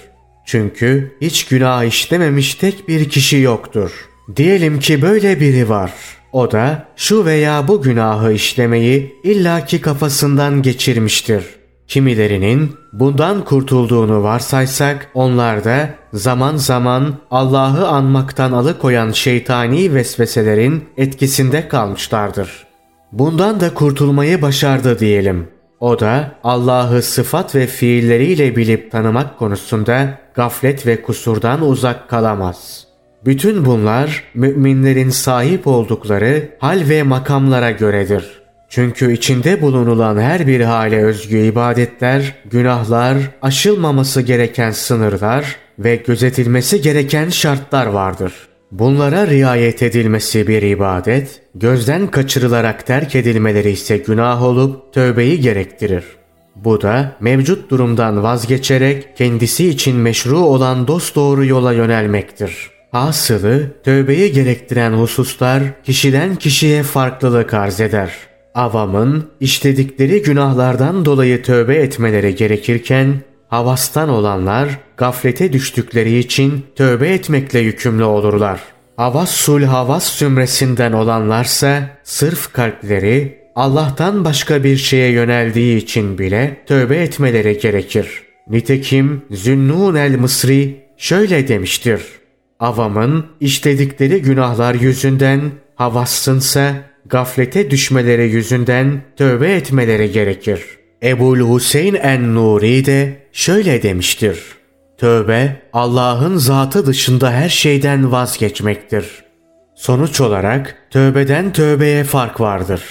Çünkü 0.47 1.13
hiç 1.21 1.45
günah 1.45 1.85
işlememiş 1.85 2.55
tek 2.55 2.89
bir 2.89 3.09
kişi 3.09 3.37
yoktur. 3.37 3.91
Diyelim 4.37 4.81
ki 4.81 5.03
böyle 5.03 5.41
biri 5.41 5.69
var. 5.69 5.93
O 6.33 6.53
da 6.53 6.89
şu 6.97 7.25
veya 7.25 7.69
bu 7.69 7.83
günahı 7.83 8.33
işlemeyi 8.33 9.15
illaki 9.25 9.81
kafasından 9.81 10.63
geçirmiştir. 10.63 11.45
Kimilerinin 11.89 12.77
bundan 12.93 13.45
kurtulduğunu 13.45 14.23
varsaysak 14.23 15.11
onlar 15.15 15.65
da 15.65 15.91
zaman 16.13 16.57
zaman 16.57 17.15
Allah'ı 17.31 17.89
anmaktan 17.89 18.53
alıkoyan 18.53 19.11
şeytani 19.11 19.95
vesveselerin 19.95 20.85
etkisinde 20.97 21.69
kalmışlardır. 21.69 22.67
Bundan 23.13 23.61
da 23.61 23.75
kurtulmayı 23.75 24.43
başardı 24.43 24.99
diyelim. 24.99 25.49
O 25.81 26.01
da 26.01 26.33
Allah'ı 26.45 27.03
sıfat 27.03 27.55
ve 27.55 27.67
fiilleriyle 27.67 28.57
bilip 28.57 28.93
tanımak 28.93 29.39
konusunda 29.39 30.19
gaflet 30.35 30.87
ve 30.87 31.03
kusurdan 31.03 31.69
uzak 31.69 32.09
kalamaz. 32.09 32.87
Bütün 33.25 33.65
bunlar 33.65 34.25
müminlerin 34.35 35.11
sahip 35.11 35.67
oldukları 35.67 36.49
hal 36.59 36.89
ve 36.89 37.03
makamlara 37.03 37.71
göredir. 37.71 38.46
Çünkü 38.69 39.13
içinde 39.13 39.63
bulunulan 39.63 40.19
her 40.19 40.47
bir 40.47 40.61
hale 40.61 41.05
özgü 41.05 41.39
ibadetler, 41.39 42.35
günahlar, 42.51 43.17
aşılmaması 43.43 44.23
gereken 44.23 44.71
sınırlar 44.71 45.57
ve 45.79 45.97
gözetilmesi 45.97 46.81
gereken 46.81 47.29
şartlar 47.29 47.87
vardır. 47.87 48.33
Bunlara 48.73 49.27
riayet 49.27 49.83
edilmesi 49.83 50.47
bir 50.47 50.63
ibadet, 50.63 51.41
gözden 51.55 52.07
kaçırılarak 52.07 52.87
terk 52.87 53.15
edilmeleri 53.17 53.71
ise 53.71 53.97
günah 53.97 54.43
olup 54.43 54.93
tövbeyi 54.93 55.41
gerektirir. 55.41 56.05
Bu 56.57 56.83
da 56.83 57.17
mevcut 57.21 57.71
durumdan 57.71 58.23
vazgeçerek 58.23 59.17
kendisi 59.17 59.69
için 59.69 59.97
meşru 59.97 60.39
olan 60.39 60.89
dosdoğru 60.89 61.45
yola 61.45 61.73
yönelmektir. 61.73 62.71
Hasılı 62.93 63.83
tövbeyi 63.85 64.33
gerektiren 64.33 64.93
hususlar 64.93 65.63
kişiden 65.85 66.37
kişiye 66.37 66.83
farklılık 66.83 67.55
arz 67.55 67.81
eder. 67.81 68.13
Avamın 68.57 69.25
işledikleri 69.41 70.23
günahlardan 70.23 71.05
dolayı 71.05 71.43
tövbe 71.43 71.77
etmeleri 71.77 72.35
gerekirken 72.35 73.15
havastan 73.49 74.09
olanlar 74.09 74.69
gaflete 74.97 75.53
düştükleri 75.53 76.19
için 76.19 76.67
tövbe 76.77 77.09
etmekle 77.09 77.59
yükümlü 77.59 78.05
olurlar. 78.05 78.61
Havassul 78.97 79.63
havas 79.63 80.19
zümresinden 80.19 80.93
olanlarsa 80.93 81.91
sırf 82.05 82.53
kalpleri 82.53 83.39
Allah'tan 83.55 84.25
başka 84.25 84.65
bir 84.65 84.77
şeye 84.77 85.11
yöneldiği 85.11 85.77
için 85.77 86.19
bile 86.19 86.63
tövbe 86.67 86.97
etmeleri 86.97 87.59
gerekir. 87.59 88.23
Nitekim 88.49 89.23
Zünnun 89.31 89.95
el-Mısri 89.95 90.77
şöyle 90.97 91.49
demiştir. 91.49 92.03
Avamın 92.61 93.27
işledikleri 93.41 94.23
günahlar 94.23 94.75
yüzünden 94.75 95.41
havassınsa 95.75 96.75
gaflete 97.09 97.71
düşmeleri 97.71 98.31
yüzünden 98.31 99.03
tövbe 99.17 99.53
etmeleri 99.53 100.13
gerekir. 100.13 100.63
Ebul 101.03 101.55
Hüseyin 101.55 101.95
en-Nuri 101.95 102.87
de 102.87 103.17
şöyle 103.33 103.83
demiştir. 103.83 104.39
Tövbe 104.99 105.57
Allah'ın 105.73 106.37
zatı 106.37 106.87
dışında 106.87 107.33
her 107.33 107.49
şeyden 107.49 108.13
vazgeçmektir. 108.13 109.07
Sonuç 109.75 110.21
olarak 110.21 110.77
tövbeden 110.91 111.53
tövbeye 111.53 112.05
fark 112.05 112.41
vardır. 112.41 112.83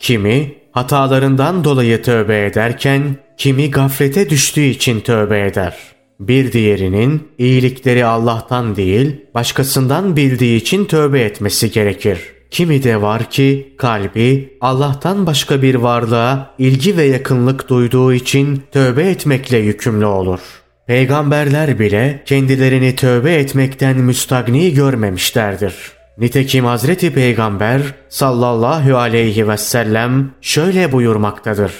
Kimi 0.00 0.54
hatalarından 0.72 1.64
dolayı 1.64 2.02
tövbe 2.02 2.44
ederken 2.46 3.16
kimi 3.36 3.70
gaflete 3.70 4.30
düştüğü 4.30 4.64
için 4.64 5.00
tövbe 5.00 5.46
eder. 5.46 5.76
Bir 6.20 6.52
diğerinin 6.52 7.28
iyilikleri 7.38 8.04
Allah'tan 8.04 8.76
değil 8.76 9.16
başkasından 9.34 10.16
bildiği 10.16 10.56
için 10.60 10.84
tövbe 10.84 11.20
etmesi 11.20 11.70
gerekir. 11.70 12.18
Kimi 12.50 12.82
de 12.82 13.02
var 13.02 13.30
ki 13.30 13.74
kalbi 13.78 14.56
Allah'tan 14.60 15.26
başka 15.26 15.62
bir 15.62 15.74
varlığa 15.74 16.54
ilgi 16.58 16.96
ve 16.96 17.04
yakınlık 17.04 17.68
duyduğu 17.68 18.12
için 18.12 18.62
tövbe 18.72 19.10
etmekle 19.10 19.58
yükümlü 19.58 20.06
olur. 20.06 20.40
Peygamberler 20.86 21.78
bile 21.78 22.22
kendilerini 22.26 22.96
tövbe 22.96 23.34
etmekten 23.34 23.96
müstagni 23.96 24.74
görmemişlerdir. 24.74 25.74
Nitekim 26.18 26.64
Hazreti 26.64 27.12
Peygamber 27.12 27.82
sallallahu 28.08 28.96
aleyhi 28.96 29.48
ve 29.48 29.56
sellem 29.56 30.30
şöyle 30.40 30.92
buyurmaktadır. 30.92 31.72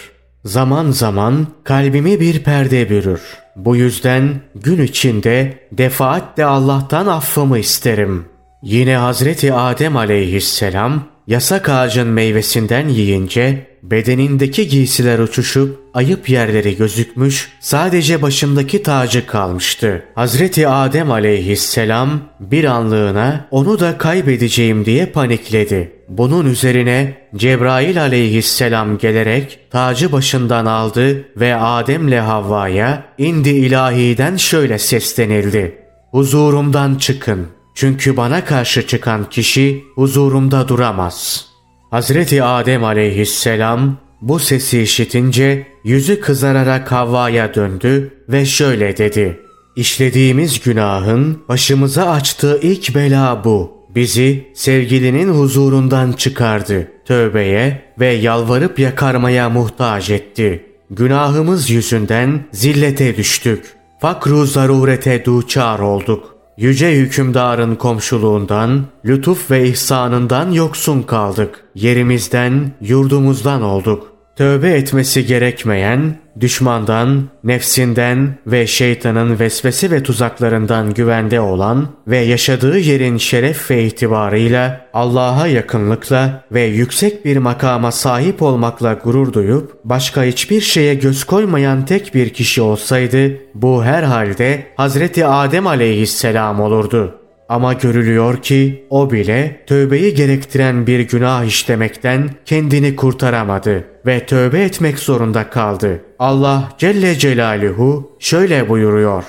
Zaman 0.45 0.91
zaman 0.91 1.47
kalbimi 1.65 2.21
bir 2.21 2.45
perde 2.45 2.91
bürür. 2.91 3.21
Bu 3.57 3.77
yüzden 3.77 4.41
gün 4.55 4.83
içinde 4.83 5.59
defaatle 5.73 6.45
Allah'tan 6.45 7.07
affımı 7.07 7.59
isterim. 7.59 8.25
Yine 8.63 8.97
Hazreti 8.97 9.53
Adem 9.53 9.97
aleyhisselam 9.97 11.05
yasak 11.27 11.69
ağacın 11.69 12.09
meyvesinden 12.09 12.89
yiyince 12.89 13.67
bedenindeki 13.83 14.69
giysiler 14.69 15.19
uçuşup 15.19 15.81
ayıp 15.95 16.29
yerleri 16.29 16.77
gözükmüş 16.77 17.53
sadece 17.61 18.23
başındaki 18.23 18.83
tacı 18.83 19.27
kalmıştı. 19.27 20.05
Hazreti 20.15 20.69
Adem 20.69 21.11
aleyhisselam 21.11 22.21
bir 22.41 22.65
anlığına 22.65 23.49
onu 23.51 23.81
da 23.81 23.99
kaybedeceğim 23.99 24.85
diye 24.85 25.07
panikledi. 25.07 25.93
Bunun 26.09 26.47
üzerine 26.47 27.15
Cebrail 27.37 28.01
aleyhisselam 28.01 28.99
gelerek 28.99 29.59
tacı 29.71 30.13
başından 30.13 30.67
aldı 30.67 31.25
ve 31.37 31.57
Adem'le 31.57 32.21
Havva'ya 32.21 33.05
indi 33.19 33.51
ilahiden 33.51 34.37
şöyle 34.37 34.79
seslenildi. 34.79 35.79
Huzurumdan 36.11 36.95
çıkın. 36.95 37.58
Çünkü 37.79 38.17
bana 38.17 38.45
karşı 38.45 38.87
çıkan 38.87 39.31
kişi 39.31 39.85
huzurumda 39.95 40.69
duramaz. 40.69 41.47
Hazreti 41.91 42.43
Adem 42.43 42.85
aleyhisselam 42.85 43.97
bu 44.23 44.39
sesi 44.39 44.83
işitince 44.83 45.67
yüzü 45.85 46.21
kızararak 46.21 46.93
Havva'ya 46.93 47.55
döndü 47.55 48.13
ve 48.29 48.47
şöyle 48.47 48.97
dedi. 48.97 49.41
İşlediğimiz 49.77 50.61
günahın 50.61 51.43
başımıza 51.49 52.11
açtığı 52.11 52.61
ilk 52.63 52.95
bela 52.95 53.45
bu. 53.45 53.73
Bizi 53.95 54.49
sevgilinin 54.55 55.29
huzurundan 55.29 56.13
çıkardı. 56.13 56.89
Tövbeye 57.07 57.83
ve 58.01 58.07
yalvarıp 58.07 58.79
yakarmaya 58.79 59.51
muhtaç 59.51 60.11
etti. 60.11 60.67
Günahımız 60.91 61.71
yüzünden 61.71 62.49
zillete 62.53 63.17
düştük. 63.17 63.75
Fakru 64.01 64.47
zarurete 64.47 65.25
duçar 65.25 65.79
olduk. 65.79 66.38
Yüce 66.59 66.93
hükümdarın 66.97 67.75
komşuluğundan, 67.75 68.85
lütuf 69.05 69.51
ve 69.51 69.69
ihsanından 69.69 70.51
yoksun 70.51 71.03
kaldık. 71.03 71.65
Yerimizden, 71.75 72.73
yurdumuzdan 72.81 73.63
olduk. 73.63 74.18
Tövbe 74.39 74.71
etmesi 74.71 75.27
gerekmeyen, 75.27 76.17
düşmandan, 76.41 77.25
nefsinden 77.45 78.39
ve 78.47 78.67
şeytanın 78.67 79.39
vesvese 79.39 79.91
ve 79.91 80.03
tuzaklarından 80.03 80.95
güvende 80.95 81.41
olan 81.41 81.89
ve 82.07 82.19
yaşadığı 82.19 82.79
yerin 82.79 83.17
şeref 83.17 83.71
ve 83.71 83.85
itibarıyla 83.85 84.87
Allah'a 84.93 85.47
yakınlıkla 85.47 86.45
ve 86.53 86.63
yüksek 86.63 87.25
bir 87.25 87.37
makama 87.37 87.93
sahip 87.93 88.43
olmakla 88.43 88.93
gurur 88.93 89.33
duyup 89.33 89.73
başka 89.85 90.25
hiçbir 90.25 90.61
şeye 90.61 90.95
göz 90.95 91.25
koymayan 91.25 91.85
tek 91.85 92.15
bir 92.15 92.29
kişi 92.29 92.63
olsaydı 92.63 93.33
bu 93.55 93.85
herhalde 93.85 94.67
Hazreti 94.77 95.27
Adem 95.27 95.67
aleyhisselam 95.67 96.61
olurdu. 96.61 97.18
Ama 97.49 97.73
görülüyor 97.73 98.43
ki 98.43 98.87
o 98.91 99.11
bile 99.11 99.65
tövbeyi 99.67 100.15
gerektiren 100.15 100.87
bir 100.87 101.01
günah 101.01 101.45
işlemekten 101.45 102.31
kendini 102.45 102.97
kurtaramadı 102.97 103.85
ve 104.07 104.27
tövbe 104.27 104.61
etmek 104.61 104.99
zorunda 104.99 105.51
kaldı. 105.51 106.03
Allah 106.19 106.69
Celle 106.79 107.19
Celaluhu 107.19 108.17
şöyle 108.19 108.69
buyuruyor. 108.69 109.25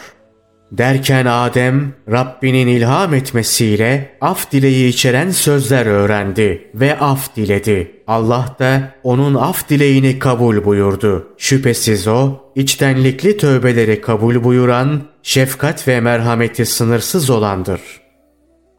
Derken 0.71 1.25
Adem 1.25 1.93
Rabbinin 2.11 2.67
ilham 2.67 3.13
etmesiyle 3.13 4.17
af 4.21 4.51
dileği 4.51 4.89
içeren 4.89 5.29
sözler 5.29 5.85
öğrendi 5.85 6.71
ve 6.75 6.99
af 6.99 7.35
diledi. 7.35 7.91
Allah 8.07 8.55
da 8.59 8.91
onun 9.03 9.35
af 9.35 9.69
dileğini 9.69 10.19
kabul 10.19 10.65
buyurdu. 10.65 11.27
Şüphesiz 11.37 12.07
o 12.07 12.33
içtenlikli 12.55 13.37
tövbeleri 13.37 14.01
kabul 14.01 14.43
buyuran, 14.43 15.01
şefkat 15.23 15.87
ve 15.87 16.01
merhameti 16.01 16.65
sınırsız 16.65 17.29
olandır.'' 17.29 18.08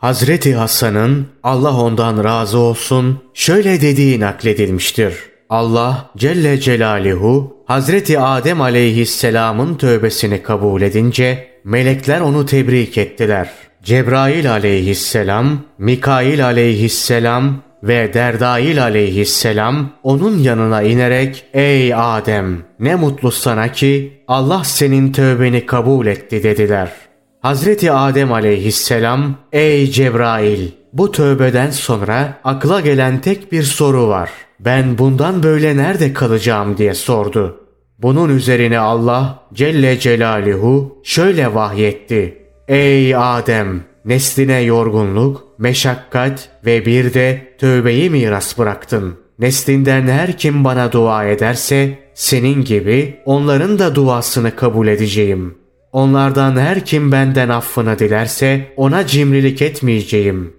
Hazreti 0.01 0.55
Hasan'ın 0.55 1.27
Allah 1.43 1.81
ondan 1.81 2.25
razı 2.25 2.59
olsun 2.59 3.19
şöyle 3.35 3.81
dediği 3.81 4.21
nakledilmiştir. 4.21 5.15
Allah 5.51 6.11
Celle 6.17 6.61
Celaluhu 6.61 7.57
Hazreti 7.67 8.19
Adem 8.19 8.61
aleyhisselamın 8.61 9.75
tövbesini 9.75 10.43
kabul 10.43 10.83
edince 10.83 11.49
melekler 11.65 12.21
onu 12.21 12.47
tebrik 12.47 12.99
ettiler. 12.99 13.51
Cebrail 13.83 14.51
aleyhisselam, 14.51 15.59
Mikail 15.79 16.45
aleyhisselam 16.45 17.63
ve 17.83 18.15
Derdail 18.15 18.83
aleyhisselam 18.83 19.91
onun 20.03 20.39
yanına 20.39 20.83
inerek 20.83 21.45
''Ey 21.55 21.95
Adem 21.95 22.63
ne 22.79 22.95
mutlu 22.95 23.31
sana 23.31 23.73
ki 23.73 24.23
Allah 24.29 24.65
senin 24.65 25.13
tövbeni 25.13 25.67
kabul 25.67 26.07
etti.'' 26.07 26.43
dediler.'' 26.43 27.10
Hazreti 27.43 27.93
Adem 27.93 28.33
aleyhisselam 28.33 29.35
''Ey 29.53 29.91
Cebrail 29.91 30.69
bu 30.93 31.13
tövbeden 31.13 31.71
sonra 31.71 32.41
akla 32.45 32.81
gelen 32.81 33.21
tek 33.21 33.53
bir 33.53 33.63
soru 33.63 34.09
var. 34.09 34.31
Ben 34.61 34.99
bundan 34.99 35.43
böyle 35.43 35.77
nerede 35.77 36.13
kalacağım?'' 36.13 36.79
diye 36.79 36.95
sordu. 36.95 37.61
Bunun 37.99 38.37
üzerine 38.37 38.79
Allah 38.79 39.43
Celle 39.55 39.99
Celaluhu 39.99 41.01
şöyle 41.05 41.55
vahyetti. 41.55 42.47
Ey 42.69 43.17
Adem! 43.17 43.83
Nesline 44.05 44.61
yorgunluk, 44.61 45.47
meşakkat 45.59 46.49
ve 46.67 46.87
bir 46.87 47.15
de 47.15 47.55
tövbeyi 47.59 48.11
miras 48.11 48.59
bıraktın. 48.59 49.15
Neslinden 49.39 50.07
her 50.07 50.39
kim 50.39 50.65
bana 50.65 50.93
dua 50.93 51.25
ederse 51.25 51.99
senin 52.15 52.65
gibi 52.65 53.21
onların 53.25 53.79
da 53.79 53.95
duasını 53.95 54.57
kabul 54.57 54.89
edeceğim. 54.89 55.60
Onlardan 55.93 56.57
her 56.57 56.85
kim 56.85 57.13
benden 57.13 57.49
affını 57.49 57.99
dilerse 57.99 58.73
ona 58.77 59.07
cimrilik 59.07 59.63
etmeyeceğim. 59.63 60.53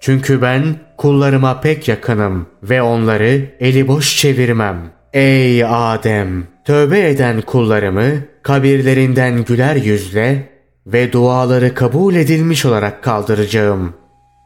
Çünkü 0.00 0.42
ben 0.42 0.64
kullarıma 0.96 1.60
pek 1.60 1.88
yakınım 1.88 2.46
ve 2.62 2.82
onları 2.82 3.40
eli 3.60 3.88
boş 3.88 4.16
çevirmem. 4.16 4.76
Ey 5.12 5.64
Adem! 5.64 6.46
Tövbe 6.64 7.08
eden 7.08 7.40
kullarımı 7.40 8.10
kabirlerinden 8.42 9.44
güler 9.44 9.76
yüzle 9.76 10.48
ve 10.86 11.12
duaları 11.12 11.74
kabul 11.74 12.14
edilmiş 12.14 12.66
olarak 12.66 13.02
kaldıracağım. 13.02 13.94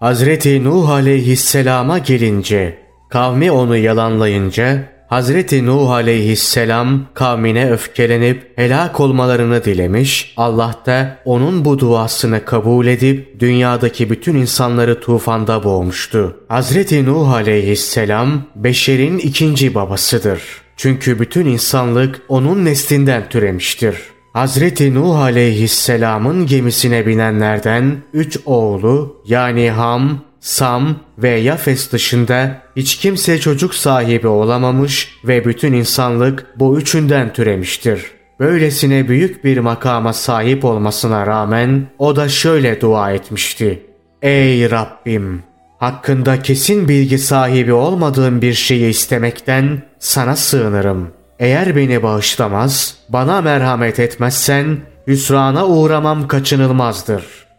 Hazreti 0.01 0.65
Nuh 0.65 0.91
aleyhisselama 0.91 1.99
gelince, 1.99 2.79
kavmi 3.11 3.51
onu 3.51 3.77
yalanlayınca 3.77 4.83
Hazreti 5.11 5.67
Nuh 5.67 5.91
aleyhisselam 5.91 7.07
kavmine 7.15 7.71
öfkelenip 7.71 8.53
helak 8.57 9.01
olmalarını 9.01 9.65
dilemiş, 9.65 10.35
Allah 10.37 10.75
da 10.87 11.19
onun 11.25 11.65
bu 11.65 11.79
duasını 11.79 12.45
kabul 12.45 12.87
edip 12.87 13.41
dünyadaki 13.41 14.11
bütün 14.11 14.35
insanları 14.35 15.01
tufanda 15.01 15.65
boğmuştu. 15.65 16.37
Hazreti 16.49 17.07
Nuh 17.07 17.33
aleyhisselam 17.33 18.43
beşerin 18.57 19.19
ikinci 19.19 19.75
babasıdır. 19.75 20.43
Çünkü 20.77 21.19
bütün 21.19 21.47
insanlık 21.47 22.23
onun 22.29 22.65
neslinden 22.65 23.29
türemiştir. 23.29 23.97
Hazreti 24.33 24.95
Nuh 24.95 25.19
aleyhisselamın 25.19 26.47
gemisine 26.47 27.07
binenlerden 27.07 28.03
üç 28.13 28.39
oğlu 28.47 29.23
yani 29.27 29.71
Ham, 29.71 30.30
Sam 30.41 30.97
ve 31.19 31.29
Yafes 31.29 31.93
dışında 31.93 32.57
hiç 32.77 32.97
kimse 32.97 33.41
çocuk 33.41 33.75
sahibi 33.75 34.27
olamamış 34.27 35.19
ve 35.25 35.45
bütün 35.45 35.73
insanlık 35.73 36.47
bu 36.57 36.79
üçünden 36.79 37.33
türemiştir. 37.33 38.05
Böylesine 38.41 39.09
büyük 39.09 39.45
bir 39.45 39.59
makama 39.59 40.13
sahip 40.13 40.65
olmasına 40.65 41.27
rağmen 41.27 41.87
o 41.99 42.17
da 42.17 42.29
şöyle 42.29 42.81
dua 42.81 43.13
etmişti. 43.13 43.83
Ey 44.23 44.71
Rabbim! 44.71 45.43
Hakkında 45.79 46.43
kesin 46.43 46.89
bilgi 46.89 47.19
sahibi 47.19 47.73
olmadığım 47.73 48.43
bir 48.43 48.55
şeyi 48.55 48.91
istemekten 48.91 49.83
sana 49.99 50.37
sığınırım. 50.37 51.11
Eğer 51.39 51.77
beni 51.77 52.03
bağışlamaz, 52.03 52.97
bana 53.09 53.41
merhamet 53.41 53.99
etmezsen 53.99 54.77
hüsrana 55.07 55.67
uğramam 55.67 56.29
kaçınılmazdır. 56.29 57.50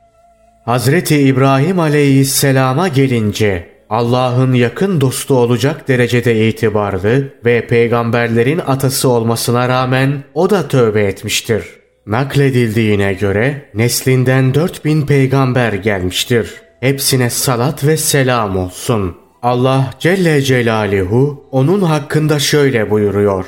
Hazreti 0.65 1.17
İbrahim 1.17 1.80
aleyhisselama 1.80 2.88
gelince 2.88 3.69
Allah'ın 3.89 4.54
yakın 4.54 5.02
dostu 5.02 5.36
olacak 5.36 5.88
derecede 5.88 6.47
itibarlı 6.47 7.34
ve 7.45 7.67
peygamberlerin 7.67 8.62
atası 8.67 9.10
olmasına 9.10 9.69
rağmen 9.69 10.24
o 10.34 10.50
da 10.50 10.67
tövbe 10.67 11.04
etmiştir. 11.04 11.63
Nakledildiğine 12.06 13.13
göre 13.13 13.69
neslinden 13.74 14.54
4000 14.54 15.06
peygamber 15.06 15.74
gelmiştir. 15.74 16.54
Hepsine 16.80 17.30
salat 17.30 17.84
ve 17.84 17.97
selam 17.97 18.58
olsun. 18.58 19.17
Allah 19.41 19.93
Celle 20.00 20.41
Celaluhu 20.41 21.43
onun 21.52 21.82
hakkında 21.82 22.39
şöyle 22.39 22.89
buyuruyor. 22.89 23.45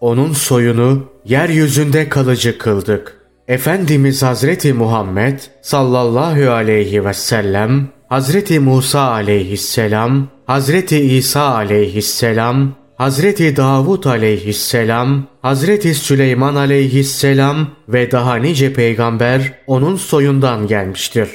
Onun 0.00 0.32
soyunu 0.32 1.04
yeryüzünde 1.24 2.08
kalıcı 2.08 2.58
kıldık. 2.58 3.21
Efendimiz 3.52 4.22
Hazreti 4.22 4.72
Muhammed 4.72 5.38
sallallahu 5.62 6.50
aleyhi 6.50 7.04
ve 7.04 7.14
sellem, 7.14 7.88
Hazreti 8.08 8.60
Musa 8.60 9.00
aleyhisselam, 9.00 10.28
Hazreti 10.46 11.00
İsa 11.00 11.54
aleyhisselam, 11.54 12.72
Hazreti 12.96 13.56
Davud 13.56 14.04
aleyhisselam, 14.04 15.26
Hazreti 15.42 15.94
Süleyman 15.94 16.54
aleyhisselam 16.54 17.68
ve 17.88 18.10
daha 18.10 18.36
nice 18.36 18.72
peygamber 18.72 19.52
onun 19.66 19.96
soyundan 19.96 20.66
gelmiştir. 20.66 21.28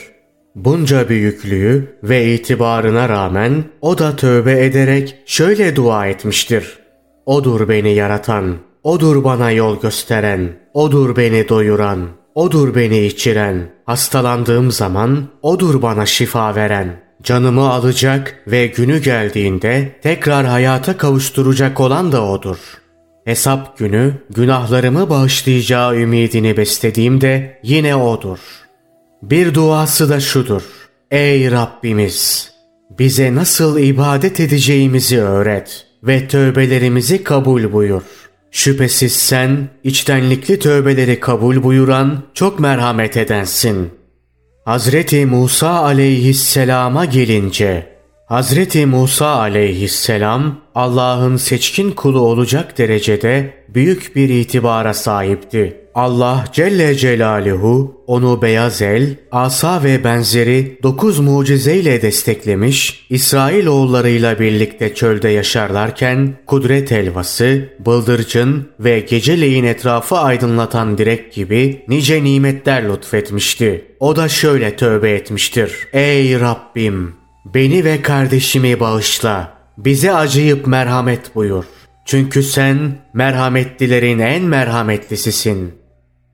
Bunca 0.55 1.09
büyüklüğü 1.09 1.97
ve 2.03 2.33
itibarına 2.33 3.09
rağmen 3.09 3.63
o 3.81 3.97
da 3.97 4.15
tövbe 4.15 4.65
ederek 4.65 5.15
şöyle 5.25 5.75
dua 5.75 6.07
etmiştir. 6.07 6.79
Odur 7.25 7.69
beni 7.69 7.93
yaratan, 7.93 8.55
odur 8.83 9.23
bana 9.23 9.51
yol 9.51 9.81
gösteren, 9.81 10.66
odur 10.77 11.15
beni 11.15 11.49
doyuran, 11.49 12.07
odur 12.35 12.75
beni 12.75 13.05
içiren, 13.05 13.69
hastalandığım 13.85 14.71
zaman 14.71 15.27
odur 15.41 15.81
bana 15.81 16.05
şifa 16.05 16.55
veren.'' 16.55 17.07
Canımı 17.23 17.69
alacak 17.69 18.43
ve 18.47 18.67
günü 18.67 19.01
geldiğinde 19.01 19.99
tekrar 20.03 20.45
hayata 20.45 20.97
kavuşturacak 20.97 21.79
olan 21.79 22.11
da 22.11 22.25
O'dur. 22.25 22.57
Hesap 23.25 23.77
günü 23.77 24.13
günahlarımı 24.29 25.09
bağışlayacağı 25.09 25.95
ümidini 25.95 26.57
beslediğimde 26.57 27.59
yine 27.63 27.95
O'dur. 27.95 28.39
Bir 29.21 29.53
duası 29.53 30.09
da 30.09 30.19
şudur. 30.19 30.63
Ey 31.11 31.51
Rabbimiz! 31.51 32.51
Bize 32.99 33.35
nasıl 33.35 33.79
ibadet 33.79 34.39
edeceğimizi 34.39 35.21
öğret 35.21 35.87
ve 36.03 36.27
tövbelerimizi 36.27 37.23
kabul 37.23 37.71
buyur. 37.73 38.26
Şüphesiz 38.51 39.15
sen 39.15 39.69
içtenlikli 39.83 40.59
tövbeleri 40.59 41.19
kabul 41.19 41.63
buyuran 41.63 42.23
çok 42.33 42.59
merhamet 42.59 43.17
edensin.'' 43.17 43.97
Hazreti 44.67 45.25
Musa 45.25 45.69
aleyhisselama 45.69 47.05
gelince, 47.05 47.96
Hazreti 48.27 48.85
Musa 48.85 49.27
aleyhisselam 49.27 50.61
Allah'ın 50.75 51.37
seçkin 51.37 51.91
kulu 51.91 52.19
olacak 52.19 52.77
derecede 52.77 53.53
büyük 53.69 54.15
bir 54.15 54.29
itibara 54.29 54.93
sahipti. 54.93 55.77
Allah 55.95 56.45
Celle 56.53 56.95
Celaluhu 56.95 58.03
onu 58.07 58.41
beyaz 58.41 58.81
el, 58.81 59.15
asa 59.31 59.83
ve 59.83 60.03
benzeri 60.03 60.79
dokuz 60.83 61.19
mucizeyle 61.19 62.01
desteklemiş, 62.01 63.05
İsrail 63.09 63.65
oğullarıyla 63.67 64.39
birlikte 64.39 64.95
çölde 64.95 65.29
yaşarlarken 65.29 66.37
kudret 66.47 66.91
elvası, 66.91 67.69
bıldırcın 67.85 68.69
ve 68.79 68.99
geceleyin 68.99 69.63
etrafı 69.63 70.17
aydınlatan 70.17 70.97
direk 70.97 71.33
gibi 71.33 71.85
nice 71.87 72.23
nimetler 72.23 72.89
lütfetmişti. 72.89 73.85
O 73.99 74.15
da 74.15 74.29
şöyle 74.29 74.75
tövbe 74.75 75.11
etmiştir. 75.11 75.87
Ey 75.93 76.39
Rabbim! 76.39 77.26
Beni 77.53 77.85
ve 77.85 78.01
kardeşimi 78.01 78.79
bağışla. 78.79 79.53
Bize 79.77 80.13
acıyıp 80.13 80.67
merhamet 80.67 81.35
buyur. 81.35 81.63
Çünkü 82.05 82.43
sen 82.43 82.77
merhametlilerin 83.13 84.19
en 84.19 84.43
merhametlisisin. 84.43 85.73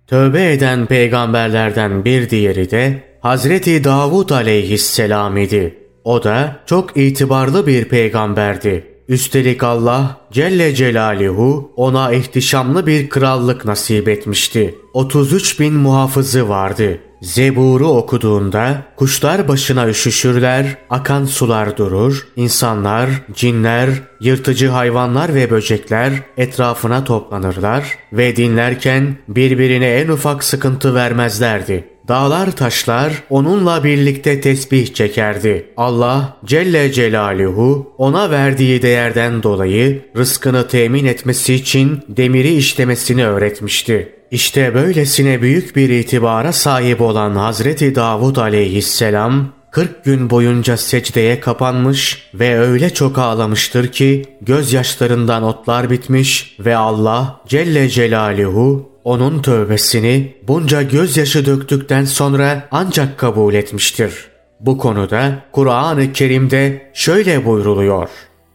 Tövbe 0.07 0.51
eden 0.51 0.85
peygamberlerden 0.85 2.05
bir 2.05 2.29
diğeri 2.29 2.71
de 2.71 3.03
Hazreti 3.21 3.83
Davud 3.83 4.29
aleyhisselam 4.29 5.37
idi. 5.37 5.77
O 6.03 6.23
da 6.23 6.59
çok 6.65 6.97
itibarlı 6.97 7.67
bir 7.67 7.85
peygamberdi. 7.85 8.87
Üstelik 9.07 9.63
Allah 9.63 10.17
Celle 10.31 10.75
Celaluhu 10.75 11.73
ona 11.75 12.13
ihtişamlı 12.13 12.87
bir 12.87 13.09
krallık 13.09 13.65
nasip 13.65 14.07
etmişti. 14.07 14.75
33 14.93 15.59
bin 15.59 15.73
muhafızı 15.73 16.49
vardı. 16.49 16.99
Zebur'u 17.23 17.87
okuduğunda 17.87 18.85
kuşlar 18.95 19.47
başına 19.47 19.89
üşüşürler, 19.89 20.77
akan 20.89 21.25
sular 21.25 21.77
durur, 21.77 22.27
insanlar, 22.35 23.09
cinler, 23.33 23.89
yırtıcı 24.21 24.67
hayvanlar 24.67 25.35
ve 25.35 25.51
böcekler 25.51 26.13
etrafına 26.37 27.03
toplanırlar 27.03 27.97
ve 28.13 28.35
dinlerken 28.35 29.17
birbirine 29.27 29.87
en 29.87 30.07
ufak 30.07 30.43
sıkıntı 30.43 30.95
vermezlerdi. 30.95 31.89
Dağlar 32.07 32.51
taşlar 32.51 33.23
onunla 33.29 33.83
birlikte 33.83 34.41
tesbih 34.41 34.93
çekerdi. 34.93 35.65
Allah 35.77 36.37
Celle 36.45 36.91
Celaluhu 36.91 37.93
ona 37.97 38.31
verdiği 38.31 38.81
değerden 38.81 39.43
dolayı 39.43 40.01
rızkını 40.17 40.67
temin 40.67 41.05
etmesi 41.05 41.53
için 41.53 41.99
demiri 42.09 42.53
işlemesini 42.53 43.25
öğretmişti. 43.25 44.22
İşte 44.33 44.73
böylesine 44.73 45.41
büyük 45.41 45.75
bir 45.75 45.89
itibara 45.89 46.53
sahip 46.53 47.01
olan 47.01 47.35
Hazreti 47.35 47.95
Davud 47.95 48.35
aleyhisselam 48.35 49.53
40 49.71 50.03
gün 50.03 50.29
boyunca 50.29 50.77
secdeye 50.77 51.39
kapanmış 51.39 52.29
ve 52.33 52.59
öyle 52.59 52.89
çok 52.89 53.17
ağlamıştır 53.17 53.87
ki 53.87 54.25
gözyaşlarından 54.41 55.43
otlar 55.43 55.89
bitmiş 55.89 56.55
ve 56.59 56.77
Allah 56.77 57.41
Celle 57.47 57.89
Celaluhu 57.89 58.89
onun 59.03 59.41
tövbesini 59.41 60.35
bunca 60.47 60.81
gözyaşı 60.81 61.45
döktükten 61.45 62.05
sonra 62.05 62.67
ancak 62.71 63.17
kabul 63.17 63.53
etmiştir. 63.53 64.13
Bu 64.59 64.77
konuda 64.77 65.45
Kur'an-ı 65.51 66.13
Kerim'de 66.13 66.91
şöyle 66.93 67.45
buyruluyor. 67.45 68.09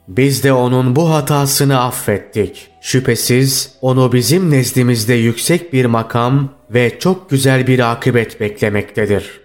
Biz 0.08 0.44
de 0.44 0.52
onun 0.52 0.96
bu 0.96 1.10
hatasını 1.10 1.80
affettik. 1.80 2.66
Şüphesiz 2.80 3.72
onu 3.80 4.12
bizim 4.12 4.50
nezdimizde 4.50 5.14
yüksek 5.14 5.72
bir 5.72 5.84
makam 5.84 6.48
ve 6.70 6.98
çok 6.98 7.30
güzel 7.30 7.66
bir 7.66 7.92
akıbet 7.92 8.40
beklemektedir. 8.40 9.40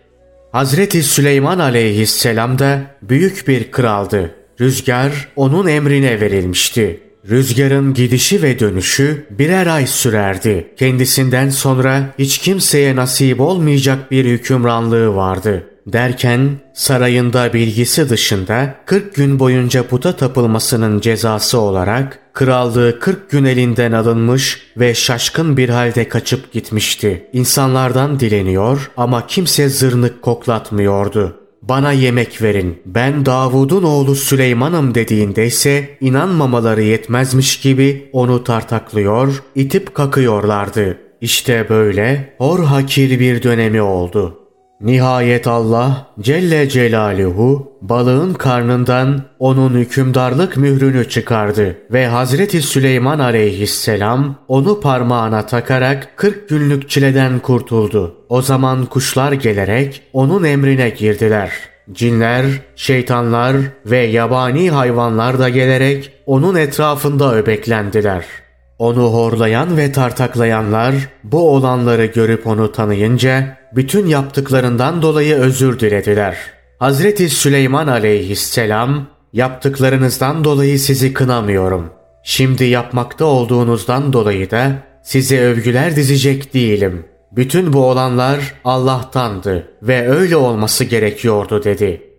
Hazreti 0.51 1.03
Süleyman 1.03 1.59
aleyhisselam 1.59 2.59
da 2.59 2.81
büyük 3.01 3.47
bir 3.47 3.71
kraldı. 3.71 4.35
Rüzgar 4.61 5.27
onun 5.35 5.67
emrine 5.67 6.21
verilmişti. 6.21 6.99
Rüzgarın 7.29 7.93
gidişi 7.93 8.41
ve 8.41 8.59
dönüşü 8.59 9.25
birer 9.29 9.67
ay 9.67 9.87
sürerdi. 9.87 10.67
Kendisinden 10.77 11.49
sonra 11.49 12.13
hiç 12.19 12.37
kimseye 12.37 12.95
nasip 12.95 13.41
olmayacak 13.41 14.11
bir 14.11 14.25
hükümranlığı 14.25 15.15
vardı. 15.15 15.72
Derken 15.87 16.49
sarayında 16.73 17.53
bilgisi 17.53 18.09
dışında 18.09 18.75
40 18.85 19.15
gün 19.15 19.39
boyunca 19.39 19.87
puta 19.87 20.15
tapılmasının 20.15 20.99
cezası 20.99 21.59
olarak 21.59 22.19
krallığı 22.33 22.99
40 22.99 23.29
gün 23.29 23.45
elinden 23.45 23.91
alınmış 23.91 24.61
ve 24.77 24.95
şaşkın 24.95 25.57
bir 25.57 25.69
halde 25.69 26.09
kaçıp 26.09 26.51
gitmişti. 26.53 27.27
İnsanlardan 27.33 28.19
dileniyor 28.19 28.91
ama 28.97 29.27
kimse 29.27 29.69
zırnık 29.69 30.21
koklatmıyordu. 30.21 31.39
Bana 31.61 31.91
yemek 31.91 32.41
verin, 32.41 32.81
ben 32.85 33.25
Davud'un 33.25 33.83
oğlu 33.83 34.15
Süleyman'ım 34.15 34.95
dediğinde 34.95 35.45
ise 35.45 35.97
inanmamaları 36.01 36.81
yetmezmiş 36.81 37.59
gibi 37.59 38.09
onu 38.13 38.43
tartaklıyor, 38.43 39.43
itip 39.55 39.95
kakıyorlardı. 39.95 40.97
İşte 41.21 41.69
böyle 41.69 42.33
hor 42.37 42.63
hakir 42.63 43.19
bir 43.19 43.43
dönemi 43.43 43.81
oldu. 43.81 44.42
Nihayet 44.83 45.47
Allah 45.47 46.07
Celle 46.19 46.69
Celaluhu 46.69 47.71
balığın 47.81 48.33
karnından 48.33 49.21
onun 49.39 49.73
hükümdarlık 49.73 50.57
mührünü 50.57 51.09
çıkardı 51.09 51.77
ve 51.91 52.07
Hazreti 52.07 52.61
Süleyman 52.61 53.19
aleyhisselam 53.19 54.35
onu 54.47 54.79
parmağına 54.79 55.45
takarak 55.45 56.17
40 56.17 56.49
günlük 56.49 56.89
çileden 56.89 57.39
kurtuldu. 57.39 58.15
O 58.29 58.41
zaman 58.41 58.85
kuşlar 58.85 59.31
gelerek 59.31 60.01
onun 60.13 60.43
emrine 60.43 60.89
girdiler. 60.89 61.51
Cinler, 61.91 62.45
şeytanlar 62.75 63.55
ve 63.85 63.97
yabani 63.97 64.71
hayvanlar 64.71 65.39
da 65.39 65.49
gelerek 65.49 66.11
onun 66.25 66.55
etrafında 66.55 67.35
öbeklendiler.'' 67.35 68.42
Onu 68.79 69.03
horlayan 69.03 69.77
ve 69.77 69.91
tartaklayanlar 69.91 70.95
bu 71.23 71.49
olanları 71.49 72.05
görüp 72.05 72.47
onu 72.47 72.71
tanıyınca 72.71 73.57
bütün 73.75 74.07
yaptıklarından 74.07 75.01
dolayı 75.01 75.35
özür 75.35 75.79
dilediler. 75.79 76.37
Hazreti 76.79 77.29
Süleyman 77.29 77.87
aleyhisselam 77.87 79.07
yaptıklarınızdan 79.33 80.43
dolayı 80.43 80.79
sizi 80.79 81.13
kınamıyorum. 81.13 81.89
Şimdi 82.23 82.63
yapmakta 82.63 83.25
olduğunuzdan 83.25 84.13
dolayı 84.13 84.51
da 84.51 84.71
size 85.03 85.41
övgüler 85.41 85.95
dizecek 85.95 86.53
değilim. 86.53 87.05
Bütün 87.31 87.73
bu 87.73 87.85
olanlar 87.85 88.53
Allah'tandı 88.63 89.67
ve 89.81 90.09
öyle 90.09 90.35
olması 90.35 90.83
gerekiyordu 90.83 91.63
dedi. 91.63 92.12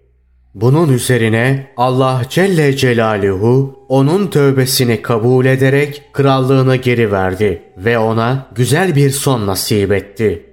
Bunun 0.55 0.93
üzerine 0.93 1.67
Allah 1.77 2.23
Celle 2.29 2.77
Celaluhu 2.77 3.85
onun 3.89 4.27
tövbesini 4.27 5.03
kabul 5.03 5.47
ederek 5.47 6.03
krallığını 6.13 6.77
geri 6.77 7.13
verdi 7.13 7.63
ve 7.77 7.99
ona 7.99 8.47
güzel 8.55 8.95
bir 8.95 9.11
son 9.11 9.47
nasip 9.47 9.93
etti. 9.93 10.47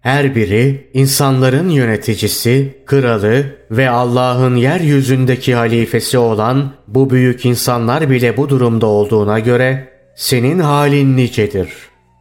Her 0.00 0.34
biri 0.34 0.90
insanların 0.94 1.68
yöneticisi, 1.68 2.82
kralı 2.86 3.56
ve 3.70 3.90
Allah'ın 3.90 4.56
yeryüzündeki 4.56 5.54
halifesi 5.54 6.18
olan 6.18 6.72
bu 6.88 7.10
büyük 7.10 7.46
insanlar 7.46 8.10
bile 8.10 8.36
bu 8.36 8.48
durumda 8.48 8.86
olduğuna 8.86 9.38
göre 9.38 9.88
senin 10.16 10.58
halin 10.58 11.16
nicedir 11.16 11.68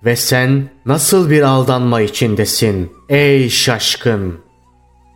ve 0.06 0.16
sen 0.16 0.70
nasıl 0.86 1.30
bir 1.30 1.42
aldanma 1.42 2.02
içindesin 2.02 2.92
ey 3.10 3.50
şaşkın. 3.50 4.36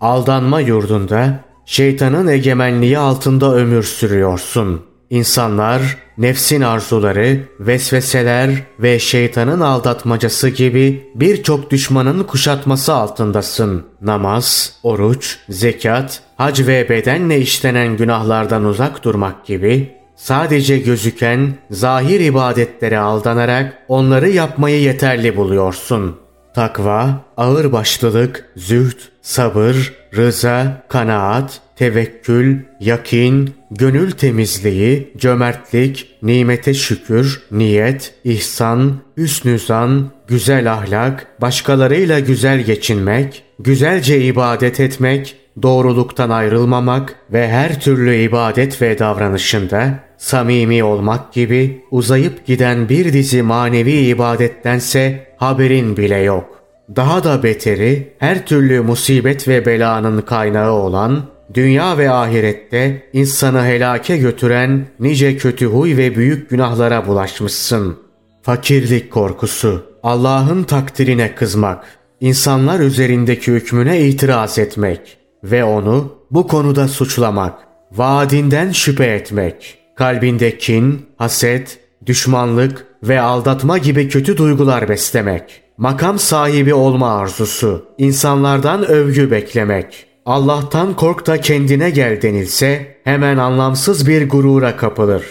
Aldanma 0.01 0.59
yurdunda 0.59 1.50
şeytanın 1.65 2.27
egemenliği 2.27 2.97
altında 2.97 3.55
ömür 3.55 3.83
sürüyorsun. 3.83 4.81
İnsanlar 5.09 5.97
nefsin 6.17 6.61
arzuları, 6.61 7.39
vesveseler 7.59 8.49
ve 8.79 8.99
şeytanın 8.99 9.59
aldatmacası 9.59 10.49
gibi 10.49 11.11
birçok 11.15 11.71
düşmanın 11.71 12.23
kuşatması 12.23 12.93
altındasın. 12.93 13.83
Namaz, 14.01 14.73
oruç, 14.83 15.37
zekat, 15.49 16.21
hac 16.37 16.59
ve 16.67 16.89
bedenle 16.89 17.39
işlenen 17.39 17.97
günahlardan 17.97 18.65
uzak 18.65 19.03
durmak 19.03 19.45
gibi 19.45 19.91
sadece 20.15 20.77
gözüken 20.77 21.53
zahir 21.71 22.19
ibadetlere 22.19 22.99
aldanarak 22.99 23.77
onları 23.87 24.29
yapmayı 24.29 24.81
yeterli 24.81 25.37
buluyorsun. 25.37 26.20
Takva, 26.53 27.25
ağırbaşlılık, 27.37 28.45
zühd, 28.55 28.97
sabır, 29.21 29.93
rıza, 30.15 30.83
kanaat, 30.89 31.61
tevekkül, 31.75 32.57
yakin, 32.79 33.53
gönül 33.71 34.11
temizliği, 34.11 35.13
cömertlik, 35.17 36.15
nimete 36.23 36.73
şükür, 36.73 37.41
niyet, 37.51 38.13
ihsan, 38.23 38.97
üsnüzan, 39.17 40.11
güzel 40.27 40.73
ahlak, 40.73 41.27
başkalarıyla 41.41 42.19
güzel 42.19 42.61
geçinmek, 42.61 43.43
güzelce 43.59 44.21
ibadet 44.21 44.79
etmek, 44.79 45.35
doğruluktan 45.61 46.29
ayrılmamak 46.29 47.15
ve 47.33 47.47
her 47.49 47.81
türlü 47.81 48.15
ibadet 48.15 48.81
ve 48.81 48.99
davranışında 48.99 49.99
samimi 50.21 50.83
olmak 50.83 51.33
gibi 51.33 51.85
uzayıp 51.91 52.45
giden 52.45 52.89
bir 52.89 53.13
dizi 53.13 53.41
manevi 53.41 53.91
ibadettense 53.91 55.27
haberin 55.37 55.97
bile 55.97 56.17
yok. 56.17 56.61
Daha 56.95 57.23
da 57.23 57.43
beteri 57.43 58.13
her 58.19 58.45
türlü 58.45 58.81
musibet 58.81 59.47
ve 59.47 59.65
belanın 59.65 60.21
kaynağı 60.21 60.71
olan 60.71 61.23
dünya 61.53 61.97
ve 61.97 62.11
ahirette 62.11 63.03
insanı 63.13 63.65
helake 63.65 64.17
götüren 64.17 64.87
nice 64.99 65.37
kötü 65.37 65.65
huy 65.65 65.97
ve 65.97 66.15
büyük 66.15 66.49
günahlara 66.49 67.07
bulaşmışsın. 67.07 67.97
Fakirlik 68.41 69.11
korkusu, 69.11 69.83
Allah'ın 70.03 70.63
takdirine 70.63 71.35
kızmak, 71.35 71.85
insanlar 72.19 72.79
üzerindeki 72.79 73.51
hükmüne 73.51 74.01
itiraz 74.01 74.59
etmek 74.59 75.17
ve 75.43 75.63
onu 75.63 76.15
bu 76.31 76.47
konuda 76.47 76.87
suçlamak, 76.87 77.59
vaadinden 77.91 78.71
şüphe 78.71 79.05
etmek, 79.05 79.80
kalbinde 79.95 80.57
kin, 80.57 81.05
haset, 81.17 81.79
düşmanlık 82.05 82.85
ve 83.03 83.21
aldatma 83.21 83.77
gibi 83.77 84.09
kötü 84.09 84.37
duygular 84.37 84.89
beslemek, 84.89 85.61
makam 85.77 86.19
sahibi 86.19 86.73
olma 86.73 87.19
arzusu, 87.19 87.85
insanlardan 87.97 88.87
övgü 88.87 89.31
beklemek, 89.31 90.05
Allah'tan 90.25 90.95
kork 90.95 91.27
da 91.27 91.41
kendine 91.41 91.89
gel 91.89 92.21
denilse 92.21 92.97
hemen 93.03 93.37
anlamsız 93.37 94.07
bir 94.07 94.29
gurura 94.29 94.77
kapılır. 94.77 95.25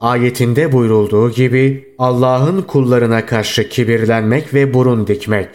Ayetinde 0.00 0.72
buyurulduğu 0.72 1.30
gibi 1.30 1.94
Allah'ın 1.98 2.62
kullarına 2.62 3.26
karşı 3.26 3.68
kibirlenmek 3.68 4.54
ve 4.54 4.74
burun 4.74 5.06
dikmek, 5.06 5.48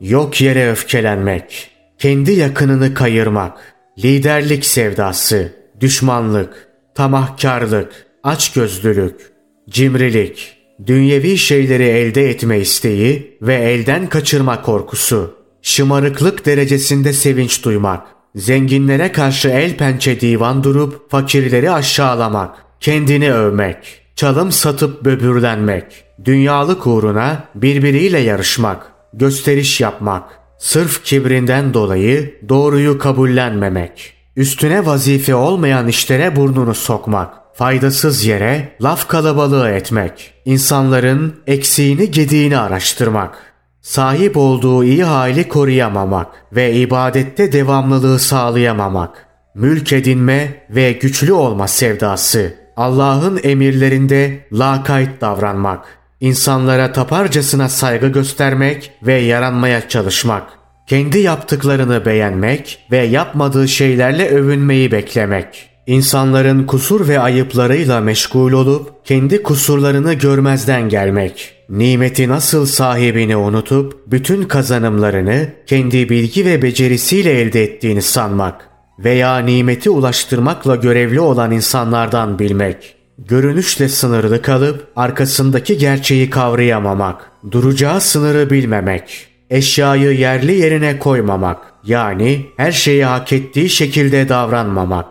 yok 0.00 0.40
yere 0.40 0.70
öfkelenmek, 0.70 1.70
kendi 1.98 2.32
yakınını 2.32 2.94
kayırmak, 2.94 3.58
liderlik 3.98 4.64
sevdası, 4.64 5.52
düşmanlık, 5.80 6.69
tamahkarlık, 6.94 8.06
açgözlülük, 8.22 9.32
cimrilik, 9.70 10.56
dünyevi 10.86 11.38
şeyleri 11.38 11.84
elde 11.84 12.30
etme 12.30 12.58
isteği 12.58 13.38
ve 13.42 13.54
elden 13.54 14.08
kaçırma 14.08 14.62
korkusu, 14.62 15.34
şımarıklık 15.62 16.46
derecesinde 16.46 17.12
sevinç 17.12 17.64
duymak, 17.64 18.06
zenginlere 18.34 19.12
karşı 19.12 19.48
el 19.48 19.76
pençe 19.76 20.20
divan 20.20 20.64
durup 20.64 21.10
fakirleri 21.10 21.70
aşağılamak, 21.70 22.56
kendini 22.80 23.32
övmek, 23.32 24.02
çalım 24.16 24.52
satıp 24.52 25.04
böbürlenmek, 25.04 26.04
dünyalık 26.24 26.86
uğruna 26.86 27.44
birbiriyle 27.54 28.18
yarışmak, 28.18 28.92
gösteriş 29.12 29.80
yapmak, 29.80 30.40
sırf 30.58 31.04
kibrinden 31.04 31.74
dolayı 31.74 32.40
doğruyu 32.48 32.98
kabullenmemek, 32.98 34.14
üstüne 34.40 34.86
vazife 34.86 35.34
olmayan 35.34 35.88
işlere 35.88 36.36
burnunu 36.36 36.74
sokmak, 36.74 37.34
faydasız 37.54 38.24
yere 38.24 38.76
laf 38.82 39.08
kalabalığı 39.08 39.68
etmek, 39.68 40.34
insanların 40.44 41.36
eksiğini 41.46 42.10
gediğini 42.10 42.58
araştırmak, 42.58 43.38
sahip 43.80 44.36
olduğu 44.36 44.84
iyi 44.84 45.04
hali 45.04 45.48
koruyamamak 45.48 46.26
ve 46.52 46.72
ibadette 46.74 47.52
devamlılığı 47.52 48.18
sağlayamamak, 48.18 49.26
mülk 49.54 49.92
edinme 49.92 50.66
ve 50.70 50.92
güçlü 50.92 51.32
olma 51.32 51.68
sevdası, 51.68 52.54
Allah'ın 52.76 53.40
emirlerinde 53.42 54.46
lakayt 54.52 55.20
davranmak, 55.20 55.84
insanlara 56.20 56.92
taparcasına 56.92 57.68
saygı 57.68 58.08
göstermek 58.08 58.92
ve 59.02 59.14
yaranmaya 59.14 59.88
çalışmak, 59.88 60.59
kendi 60.90 61.18
yaptıklarını 61.18 62.04
beğenmek 62.04 62.78
ve 62.90 62.96
yapmadığı 62.96 63.68
şeylerle 63.68 64.28
övünmeyi 64.28 64.92
beklemek, 64.92 65.68
insanların 65.86 66.66
kusur 66.66 67.08
ve 67.08 67.20
ayıplarıyla 67.20 68.00
meşgul 68.00 68.52
olup 68.52 69.06
kendi 69.06 69.42
kusurlarını 69.42 70.14
görmezden 70.14 70.88
gelmek, 70.88 71.52
nimeti 71.68 72.28
nasıl 72.28 72.66
sahibini 72.66 73.36
unutup 73.36 74.06
bütün 74.06 74.42
kazanımlarını 74.42 75.48
kendi 75.66 76.08
bilgi 76.08 76.44
ve 76.46 76.62
becerisiyle 76.62 77.40
elde 77.40 77.64
ettiğini 77.64 78.02
sanmak 78.02 78.68
veya 78.98 79.38
nimeti 79.38 79.90
ulaştırmakla 79.90 80.76
görevli 80.76 81.20
olan 81.20 81.50
insanlardan 81.50 82.38
bilmek, 82.38 82.94
görünüşle 83.18 83.88
sınırlı 83.88 84.42
kalıp 84.42 84.86
arkasındaki 84.96 85.78
gerçeği 85.78 86.30
kavrayamamak, 86.30 87.30
duracağı 87.50 88.00
sınırı 88.00 88.50
bilmemek, 88.50 89.29
eşyayı 89.50 90.10
yerli 90.10 90.52
yerine 90.52 90.98
koymamak, 90.98 91.58
yani 91.84 92.46
her 92.56 92.72
şeyi 92.72 93.04
hak 93.04 93.32
ettiği 93.32 93.70
şekilde 93.70 94.28
davranmamak, 94.28 95.06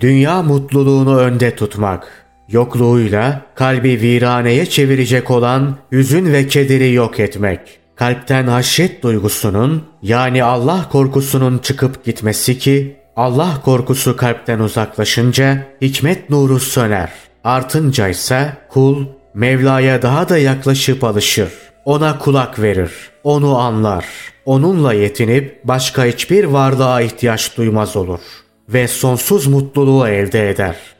dünya 0.00 0.42
mutluluğunu 0.42 1.16
önde 1.16 1.56
tutmak, 1.56 2.24
Yokluğuyla 2.48 3.40
kalbi 3.54 4.00
viraneye 4.00 4.66
çevirecek 4.66 5.30
olan 5.30 5.76
hüzün 5.92 6.32
ve 6.32 6.46
kederi 6.46 6.92
yok 6.92 7.20
etmek. 7.20 7.60
Kalpten 7.96 8.46
haşyet 8.46 9.02
duygusunun 9.02 9.84
yani 10.02 10.44
Allah 10.44 10.88
korkusunun 10.92 11.58
çıkıp 11.58 12.04
gitmesi 12.04 12.58
ki 12.58 12.96
Allah 13.16 13.60
korkusu 13.64 14.16
kalpten 14.16 14.58
uzaklaşınca 14.58 15.66
hikmet 15.82 16.30
nuru 16.30 16.60
söner. 16.60 17.10
Artınca 17.44 18.08
ise 18.08 18.52
kul 18.68 19.06
Mevla'ya 19.34 20.02
daha 20.02 20.28
da 20.28 20.38
yaklaşıp 20.38 21.04
alışır. 21.04 21.52
Ona 21.84 22.18
kulak 22.18 22.58
verir. 22.58 22.90
Onu 23.24 23.58
anlar. 23.58 24.06
Onunla 24.44 24.92
yetinip 24.92 25.60
başka 25.64 26.04
hiçbir 26.04 26.44
varlığa 26.44 27.00
ihtiyaç 27.00 27.56
duymaz 27.56 27.96
olur. 27.96 28.20
Ve 28.68 28.88
sonsuz 28.88 29.46
mutluluğu 29.46 30.08
elde 30.08 30.50
eder.'' 30.50 30.94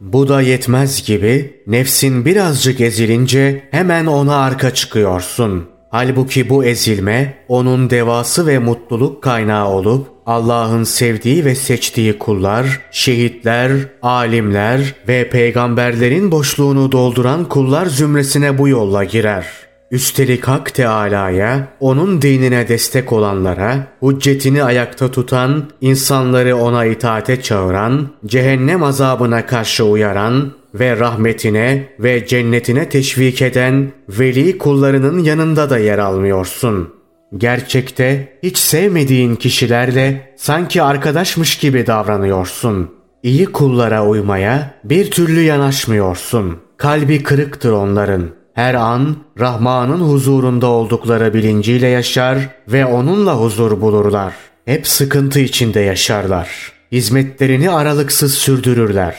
Bu 0.00 0.28
da 0.28 0.40
yetmez 0.40 1.06
gibi 1.06 1.62
nefsin 1.66 2.24
birazcık 2.24 2.80
ezilince 2.80 3.68
hemen 3.70 4.06
ona 4.06 4.36
arka 4.36 4.74
çıkıyorsun. 4.74 5.64
Halbuki 5.90 6.48
bu 6.48 6.64
ezilme 6.64 7.34
onun 7.48 7.90
devası 7.90 8.46
ve 8.46 8.58
mutluluk 8.58 9.22
kaynağı 9.22 9.68
olup 9.68 10.06
Allah'ın 10.26 10.84
sevdiği 10.84 11.44
ve 11.44 11.54
seçtiği 11.54 12.18
kullar, 12.18 12.80
şehitler, 12.90 13.72
alimler 14.02 14.94
ve 15.08 15.30
peygamberlerin 15.30 16.30
boşluğunu 16.30 16.92
dolduran 16.92 17.44
kullar 17.44 17.86
zümresine 17.86 18.58
bu 18.58 18.68
yolla 18.68 19.04
girer. 19.04 19.46
Üstelik 19.90 20.48
Hak 20.48 20.74
Teala'ya, 20.74 21.68
onun 21.80 22.22
dinine 22.22 22.68
destek 22.68 23.12
olanlara, 23.12 23.86
hüccetini 24.02 24.64
ayakta 24.64 25.10
tutan, 25.10 25.64
insanları 25.80 26.56
ona 26.56 26.84
itaate 26.84 27.42
çağıran, 27.42 28.08
cehennem 28.26 28.82
azabına 28.82 29.46
karşı 29.46 29.84
uyaran 29.84 30.52
ve 30.74 30.98
rahmetine 30.98 31.88
ve 32.00 32.26
cennetine 32.26 32.88
teşvik 32.88 33.42
eden 33.42 33.92
veli 34.08 34.58
kullarının 34.58 35.18
yanında 35.18 35.70
da 35.70 35.78
yer 35.78 35.98
almıyorsun. 35.98 36.94
Gerçekte 37.36 38.38
hiç 38.42 38.58
sevmediğin 38.58 39.36
kişilerle 39.36 40.34
sanki 40.36 40.82
arkadaşmış 40.82 41.58
gibi 41.58 41.86
davranıyorsun. 41.86 42.90
İyi 43.22 43.46
kullara 43.46 44.06
uymaya 44.06 44.74
bir 44.84 45.10
türlü 45.10 45.40
yanaşmıyorsun. 45.40 46.56
Kalbi 46.76 47.22
kırıktır 47.22 47.72
onların. 47.72 48.35
Her 48.56 48.74
an 48.74 49.16
Rahman'ın 49.40 50.00
huzurunda 50.00 50.66
oldukları 50.66 51.34
bilinciyle 51.34 51.86
yaşar 51.88 52.38
ve 52.68 52.86
onunla 52.86 53.34
huzur 53.34 53.80
bulurlar. 53.80 54.34
Hep 54.64 54.86
sıkıntı 54.86 55.40
içinde 55.40 55.80
yaşarlar. 55.80 56.72
Hizmetlerini 56.92 57.70
aralıksız 57.70 58.34
sürdürürler. 58.34 59.16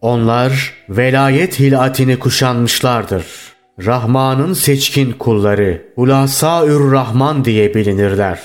Onlar 0.00 0.74
velayet 0.88 1.60
hilatini 1.60 2.18
kuşanmışlardır. 2.18 3.24
Rahman'ın 3.86 4.52
seçkin 4.52 5.12
kulları, 5.12 5.82
Hulasaür 5.94 6.92
Rahman 6.92 7.44
diye 7.44 7.74
bilinirler. 7.74 8.40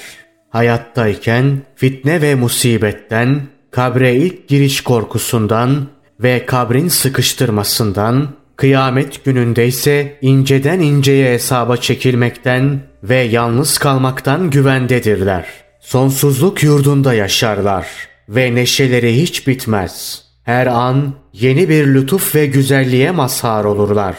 Hayattayken 0.50 1.62
fitne 1.76 2.22
ve 2.22 2.36
musibetten, 2.36 3.42
kabre 3.72 4.16
ilk 4.16 4.48
giriş 4.48 4.82
korkusundan 4.82 5.88
ve 6.20 6.46
kabrin 6.46 6.88
sıkıştırmasından, 6.88 8.28
kıyamet 8.56 9.26
gününde 9.26 9.68
ise 9.68 10.18
inceden 10.22 10.80
inceye 10.80 11.34
hesaba 11.34 11.78
çekilmekten 11.78 12.80
ve 13.04 13.16
yalnız 13.16 13.78
kalmaktan 13.78 14.50
güvendedirler. 14.50 15.46
Sonsuzluk 15.80 16.64
yurdunda 16.64 17.14
yaşarlar 17.14 17.88
ve 18.30 18.56
neşeleri 18.56 19.22
hiç 19.22 19.48
bitmez. 19.48 20.26
Her 20.44 20.68
an 20.68 21.14
yeni 21.34 21.70
bir 21.70 21.88
lütuf 21.88 22.36
ve 22.36 22.46
güzelliğe 22.46 23.12
mazhar 23.12 23.66
olurlar. 23.66 24.16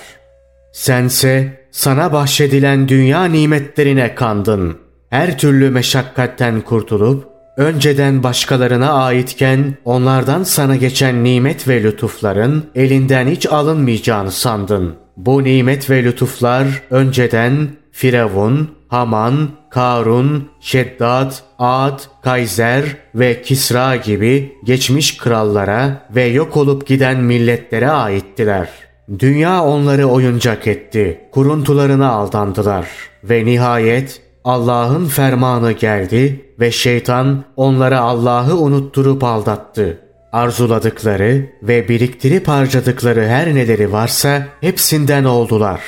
Sense 0.72 1.61
sana 1.70 2.12
bahşedilen 2.12 2.88
dünya 2.88 3.25
nimetlerine 3.25 4.14
kandın. 4.14 4.79
Her 5.11 5.38
türlü 5.38 5.70
meşakkatten 5.70 6.61
kurtulup 6.61 7.36
önceden 7.57 8.23
başkalarına 8.23 8.92
aitken 8.92 9.75
onlardan 9.85 10.42
sana 10.42 10.77
geçen 10.77 11.25
nimet 11.25 11.69
ve 11.69 11.83
lütufların 11.83 12.64
elinden 12.75 13.27
hiç 13.27 13.47
alınmayacağını 13.47 14.31
sandın. 14.31 14.95
Bu 15.16 15.45
nimet 15.45 15.90
ve 15.90 16.05
lütuflar 16.05 16.66
önceden 16.90 17.69
Firavun, 17.92 18.71
Haman, 18.88 19.49
Karun, 19.71 20.49
Şeddad, 20.61 21.33
Ad, 21.59 22.01
Kayser 22.23 22.85
ve 23.14 23.42
Kisra 23.42 23.97
gibi 23.97 24.53
geçmiş 24.64 25.16
krallara 25.16 26.07
ve 26.11 26.25
yok 26.25 26.57
olup 26.57 26.87
giden 26.87 27.21
milletlere 27.21 27.90
aittiler. 27.90 28.69
Dünya 29.19 29.64
onları 29.64 30.07
oyuncak 30.07 30.66
etti, 30.66 31.21
kuruntularına 31.33 32.11
aldandılar 32.11 32.87
ve 33.25 33.45
nihayet 33.45 34.25
Allah'ın 34.46 35.06
fermanı 35.06 35.72
geldi 35.72 36.44
ve 36.61 36.70
şeytan 36.70 37.44
onlara 37.56 38.00
Allah'ı 38.00 38.56
unutturup 38.56 39.24
aldattı. 39.24 39.98
Arzuladıkları 40.32 41.46
ve 41.62 41.88
biriktirip 41.88 42.48
harcadıkları 42.48 43.26
her 43.26 43.54
neleri 43.54 43.92
varsa 43.92 44.46
hepsinden 44.61 45.24
oldular. 45.24 45.80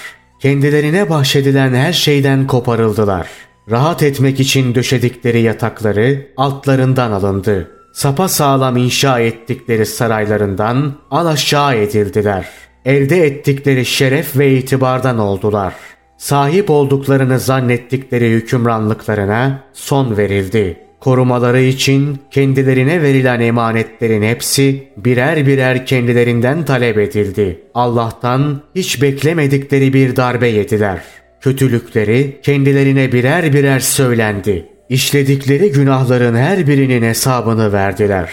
Kendilerine 0.43 1.11
bahşedilen 1.11 1.75
her 1.75 1.93
şeyden 1.93 2.47
koparıldılar. 2.47 3.29
Rahat 3.71 4.03
etmek 4.03 4.41
için 4.41 4.75
döşedikleri 4.75 5.41
yatakları 5.41 6.27
altlarından 6.37 7.13
alındı. 7.13 7.71
Sapa 7.93 8.29
sağlam 8.29 8.77
inşa 8.77 9.21
ettikleri 9.21 9.87
saraylarından 9.87 10.95
alaşağı 11.11 11.75
edildiler. 11.75 12.49
Elde 12.85 13.27
ettikleri 13.27 13.87
şeref 13.87 14.37
ve 14.37 14.53
itibardan 14.53 15.19
oldular. 15.19 15.75
Sahip 16.19 16.71
olduklarını 16.71 17.39
zannettikleri 17.39 18.31
hükümranlıklarına 18.31 19.65
son 19.73 20.17
verildi. 20.17 20.77
Korumaları 21.01 21.61
için 21.61 22.19
kendilerine 22.31 23.03
verilen 23.03 23.41
emanetlerin 23.41 24.23
hepsi 24.23 24.89
birer 24.97 25.47
birer 25.47 25.87
kendilerinden 25.87 26.65
talep 26.65 26.99
edildi. 26.99 27.61
Allah'tan 27.75 28.63
hiç 28.75 29.03
beklemedikleri 29.03 29.93
bir 29.93 30.17
darbe 30.17 30.49
yediler. 30.49 31.01
Kötülükleri 31.41 32.41
kendilerine 32.43 33.13
birer 33.13 33.53
birer 33.53 33.81
söylendi. 33.81 34.67
İşledikleri 34.89 35.73
günahların 35.73 36.35
her 36.35 36.67
birinin 36.67 37.03
hesabını 37.03 37.73
verdiler. 37.73 38.31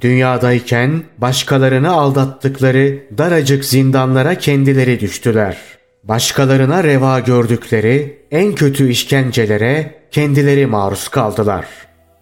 Dünyadayken 0.00 1.02
başkalarını 1.18 1.90
aldattıkları 1.90 2.98
daracık 3.18 3.64
zindanlara 3.64 4.34
kendileri 4.34 5.00
düştüler. 5.00 5.56
Başkalarına 6.04 6.84
reva 6.84 7.20
gördükleri 7.20 8.18
en 8.30 8.54
kötü 8.54 8.88
işkencelere 8.88 9.94
kendileri 10.10 10.66
maruz 10.66 11.08
kaldılar. 11.08 11.66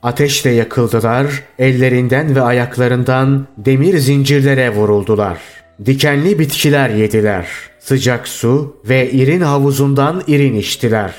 Ateşle 0.02 0.50
yakıldılar, 0.50 1.26
ellerinden 1.58 2.36
ve 2.36 2.40
ayaklarından 2.42 3.46
demir 3.56 3.98
zincirlere 3.98 4.70
vuruldular. 4.74 5.38
Dikenli 5.86 6.38
bitkiler 6.38 6.90
yediler. 6.90 7.46
Sıcak 7.78 8.28
su 8.28 8.76
ve 8.84 9.10
irin 9.10 9.40
havuzundan 9.40 10.22
irin 10.26 10.54
içtiler. 10.54 11.14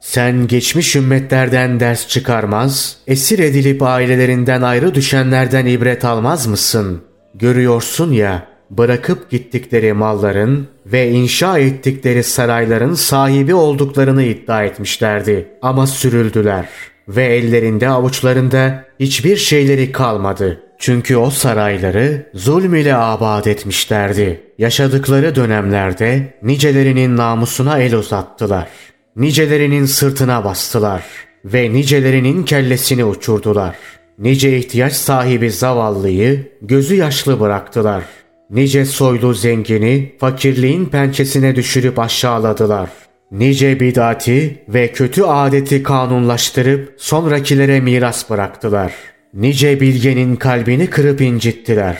Sen 0.00 0.46
geçmiş 0.46 0.96
ümmetlerden 0.96 1.80
ders 1.80 2.08
çıkarmaz, 2.08 2.96
esir 3.06 3.38
edilip 3.38 3.82
ailelerinden 3.82 4.62
ayrı 4.62 4.94
düşenlerden 4.94 5.66
ibret 5.66 6.04
almaz 6.04 6.46
mısın? 6.46 7.02
Görüyorsun 7.34 8.12
ya, 8.12 8.46
bırakıp 8.70 9.30
gittikleri 9.30 9.92
malların 9.92 10.68
ve 10.86 11.10
inşa 11.10 11.58
ettikleri 11.58 12.22
sarayların 12.22 12.94
sahibi 12.94 13.54
olduklarını 13.54 14.22
iddia 14.22 14.64
etmişlerdi. 14.64 15.48
Ama 15.62 15.86
sürüldüler 15.86 16.68
ve 17.08 17.24
ellerinde 17.24 17.88
avuçlarında 17.88 18.84
hiçbir 19.00 19.36
şeyleri 19.36 19.92
kalmadı. 19.92 20.60
Çünkü 20.78 21.16
o 21.16 21.30
sarayları 21.30 22.30
zulm 22.34 22.74
ile 22.74 22.94
abad 22.94 23.44
etmişlerdi. 23.44 24.40
Yaşadıkları 24.58 25.34
dönemlerde 25.34 26.34
nicelerinin 26.42 27.16
namusuna 27.16 27.78
el 27.78 27.94
uzattılar. 27.94 28.68
Nicelerinin 29.16 29.84
sırtına 29.84 30.44
bastılar 30.44 31.04
ve 31.44 31.72
nicelerinin 31.72 32.44
kellesini 32.44 33.04
uçurdular. 33.04 33.76
Nice 34.18 34.58
ihtiyaç 34.58 34.92
sahibi 34.92 35.50
zavallıyı 35.50 36.52
gözü 36.62 36.94
yaşlı 36.94 37.40
bıraktılar. 37.40 38.02
Nice 38.50 38.84
soylu 38.84 39.34
zengini 39.34 40.12
fakirliğin 40.18 40.86
pençesine 40.86 41.56
düşürüp 41.56 41.98
aşağıladılar. 41.98 42.90
Nice 43.32 43.80
bidati 43.80 44.64
ve 44.68 44.92
kötü 44.92 45.22
adeti 45.22 45.82
kanunlaştırıp 45.82 46.94
sonrakilere 46.96 47.80
miras 47.80 48.30
bıraktılar. 48.30 48.92
Nice 49.34 49.80
bilgenin 49.80 50.36
kalbini 50.36 50.86
kırıp 50.86 51.20
incittiler. 51.20 51.98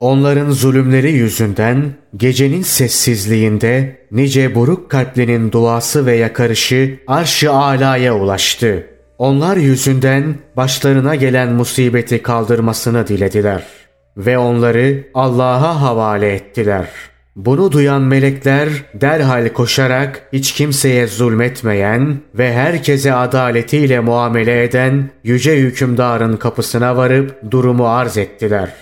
Onların 0.00 0.50
zulümleri 0.50 1.12
yüzünden 1.12 1.92
gecenin 2.16 2.62
sessizliğinde 2.62 3.98
nice 4.12 4.54
buruk 4.54 4.90
kalplinin 4.90 5.52
duası 5.52 6.06
ve 6.06 6.16
yakarışı 6.16 6.98
arş-ı 7.06 7.52
alaya 7.52 8.16
ulaştı. 8.16 8.86
Onlar 9.18 9.56
yüzünden 9.56 10.34
başlarına 10.56 11.14
gelen 11.14 11.52
musibeti 11.52 12.22
kaldırmasını 12.22 13.06
dilediler 13.06 13.77
ve 14.18 14.38
onları 14.38 15.04
Allah'a 15.14 15.80
havale 15.80 16.34
ettiler.'' 16.34 17.18
Bunu 17.38 17.72
duyan 17.72 18.02
melekler 18.02 18.68
derhal 18.94 19.48
koşarak 19.48 20.28
hiç 20.32 20.52
kimseye 20.52 21.06
zulmetmeyen 21.06 22.16
ve 22.34 22.52
herkese 22.52 23.14
adaletiyle 23.14 24.00
muamele 24.00 24.64
eden 24.64 25.10
yüce 25.24 25.56
hükümdarın 25.56 26.36
kapısına 26.36 26.96
varıp 26.96 27.50
durumu 27.50 27.88
arz 27.88 28.16
ettiler. 28.16 28.72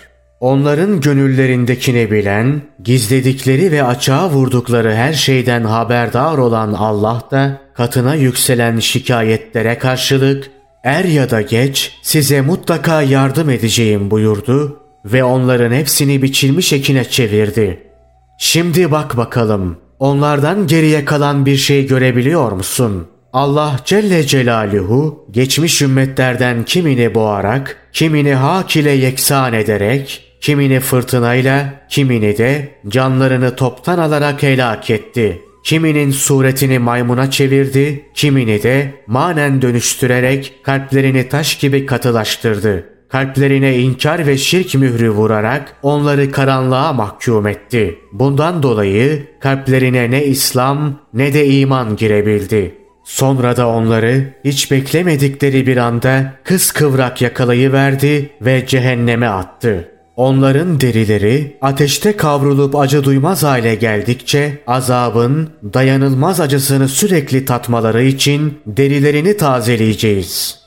Onların 0.41 1.01
gönüllerindekini 1.01 2.11
bilen, 2.11 2.63
gizledikleri 2.83 3.73
ve 3.73 3.83
açığa 3.83 4.31
vurdukları 4.31 4.95
her 4.95 5.13
şeyden 5.13 5.65
haberdar 5.65 6.39
olan 6.39 6.73
Allah 6.73 7.23
da 7.31 7.61
katına 7.75 8.15
yükselen 8.15 8.79
şikayetlere 8.79 9.79
karşılık 9.79 10.51
er 10.85 11.05
ya 11.05 11.31
da 11.31 11.41
geç 11.41 11.99
size 12.03 12.41
mutlaka 12.41 13.03
yardım 13.03 13.51
edeceğim 13.51 14.11
buyurdu 14.11 14.86
ve 15.13 15.25
onların 15.25 15.73
hepsini 15.73 16.23
biçilmiş 16.23 16.73
ekine 16.73 17.05
çevirdi.'' 17.05 17.87
Şimdi 18.39 18.91
bak 18.91 19.17
bakalım. 19.17 19.77
Onlardan 19.99 20.67
geriye 20.67 21.05
kalan 21.05 21.47
bir 21.47 21.57
şey 21.57 21.87
görebiliyor 21.87 22.53
musun? 22.53 23.09
Allah 23.33 23.81
Celle 23.85 24.27
Celaluhu 24.27 25.27
geçmiş 25.31 25.83
ümmetlerden 25.83 26.65
kimini 26.65 27.15
boğarak, 27.15 27.77
kimini 27.93 28.35
hak 28.35 28.77
ile 28.77 28.91
yeksan 28.91 29.53
ederek, 29.53 30.25
kimini 30.41 30.81
fırtınayla, 30.81 31.87
kimini 31.89 32.39
de 32.39 32.69
canlarını 32.89 33.57
toptan 33.57 33.99
alarak 33.99 34.43
helak 34.43 34.91
etti. 34.91 35.43
Kiminin 35.65 36.11
suretini 36.11 36.79
maymuna 36.79 37.31
çevirdi, 37.31 38.05
kimini 38.15 38.63
de 38.63 38.95
manen 39.07 39.63
dönüştürerek 39.63 40.53
kalplerini 40.63 41.29
taş 41.29 41.59
gibi 41.59 41.87
katılaştırdı. 41.87 42.96
Kalplerine 43.09 43.79
inkar 43.79 44.27
ve 44.27 44.39
şirk 44.39 44.75
mührü 44.75 45.11
vurarak 45.11 45.77
onları 45.83 46.31
karanlığa 46.31 46.93
mahkum 46.93 47.47
etti. 47.47 47.99
Bundan 48.13 48.63
dolayı 48.63 49.27
kalplerine 49.41 50.11
ne 50.11 50.25
İslam 50.25 51.01
ne 51.15 51.35
de 51.35 51.47
iman 51.47 51.97
girebildi. 51.97 52.75
Sonra 53.05 53.57
da 53.57 53.69
onları 53.69 54.35
hiç 54.45 54.71
beklemedikleri 54.71 55.67
bir 55.67 55.77
anda 55.77 56.33
kıskıvrak 56.45 57.23
yakalayıverdi 57.23 58.31
ve 58.41 58.67
cehenneme 58.67 59.29
attı. 59.29 59.89
Onların 60.17 60.81
derileri 60.81 61.57
ateşte 61.61 62.17
kavrulup 62.17 62.77
acı 62.77 63.05
duymaz 63.05 63.43
hale 63.43 63.75
geldikçe 63.75 64.59
azabın 64.67 65.49
dayanılmaz 65.75 66.41
acısını 66.41 66.89
sürekli 66.89 67.45
tatmaları 67.45 68.03
için 68.03 68.59
derilerini 68.67 69.37
tazeleyeceğiz. 69.37 70.66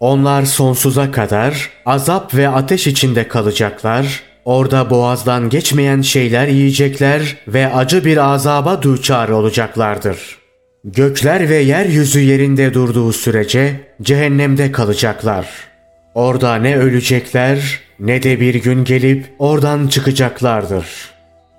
Onlar 0.00 0.44
sonsuza 0.44 1.10
kadar 1.10 1.70
azap 1.86 2.34
ve 2.34 2.48
ateş 2.48 2.86
içinde 2.86 3.28
kalacaklar, 3.28 4.22
orada 4.44 4.90
boğazdan 4.90 5.48
geçmeyen 5.48 6.02
şeyler 6.02 6.46
yiyecekler 6.46 7.36
ve 7.48 7.74
acı 7.74 8.04
bir 8.04 8.16
azaba 8.16 8.82
duçar 8.82 9.28
olacaklardır. 9.28 10.38
Gökler 10.84 11.48
ve 11.48 11.56
yeryüzü 11.56 12.20
yerinde 12.20 12.74
durduğu 12.74 13.12
sürece 13.12 13.80
cehennemde 14.02 14.72
kalacaklar. 14.72 15.46
Orada 16.14 16.54
ne 16.54 16.76
ölecekler 16.76 17.80
ne 18.00 18.22
de 18.22 18.40
bir 18.40 18.54
gün 18.54 18.84
gelip 18.84 19.26
oradan 19.38 19.88
çıkacaklardır. 19.88 20.86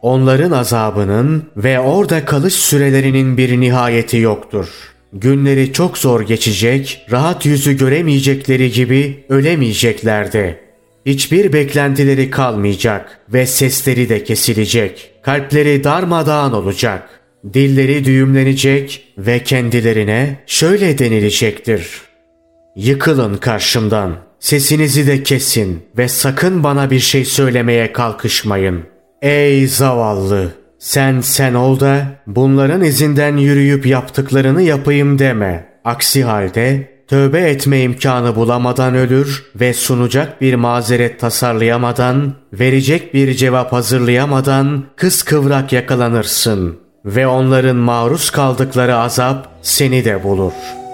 Onların 0.01 0.51
azabının 0.51 1.49
ve 1.57 1.79
orada 1.79 2.25
kalış 2.25 2.53
sürelerinin 2.53 3.37
bir 3.37 3.59
nihayeti 3.59 4.17
yoktur. 4.17 4.67
Günleri 5.13 5.73
çok 5.73 5.97
zor 5.97 6.21
geçecek, 6.21 7.05
rahat 7.11 7.45
yüzü 7.45 7.77
göremeyecekleri 7.77 8.71
gibi 8.71 9.25
ölemeyecekler 9.29 10.33
de. 10.33 10.59
Hiçbir 11.05 11.53
beklentileri 11.53 12.29
kalmayacak 12.29 13.19
ve 13.29 13.45
sesleri 13.45 14.09
de 14.09 14.23
kesilecek. 14.23 15.11
Kalpleri 15.21 15.83
darmadağın 15.83 16.51
olacak. 16.51 17.09
Dilleri 17.53 18.05
düğümlenecek 18.05 19.13
ve 19.17 19.43
kendilerine 19.43 20.43
şöyle 20.47 20.97
denilecektir. 20.97 22.01
Yıkılın 22.75 23.37
karşımdan. 23.37 24.15
Sesinizi 24.39 25.07
de 25.07 25.23
kesin 25.23 25.83
ve 25.97 26.07
sakın 26.07 26.63
bana 26.63 26.91
bir 26.91 26.99
şey 26.99 27.25
söylemeye 27.25 27.93
kalkışmayın. 27.93 28.83
Ey 29.21 29.67
zavallı! 29.67 30.56
Sen 30.79 31.21
sen 31.21 31.53
ol 31.53 31.79
da 31.79 32.05
bunların 32.27 32.83
izinden 32.83 33.37
yürüyüp 33.37 33.85
yaptıklarını 33.85 34.61
yapayım 34.61 35.19
deme. 35.19 35.67
Aksi 35.85 36.23
halde 36.23 36.97
tövbe 37.07 37.39
etme 37.39 37.81
imkanı 37.81 38.35
bulamadan 38.35 38.95
ölür 38.95 39.45
ve 39.55 39.73
sunacak 39.73 40.41
bir 40.41 40.55
mazeret 40.55 41.19
tasarlayamadan, 41.19 42.33
verecek 42.53 43.13
bir 43.13 43.33
cevap 43.33 43.73
hazırlayamadan 43.73 44.83
kıskıvrak 44.95 45.73
yakalanırsın 45.73 46.79
ve 47.05 47.27
onların 47.27 47.77
maruz 47.77 48.29
kaldıkları 48.29 48.97
azap 48.97 49.47
seni 49.61 50.05
de 50.05 50.23
bulur.'' 50.23 50.86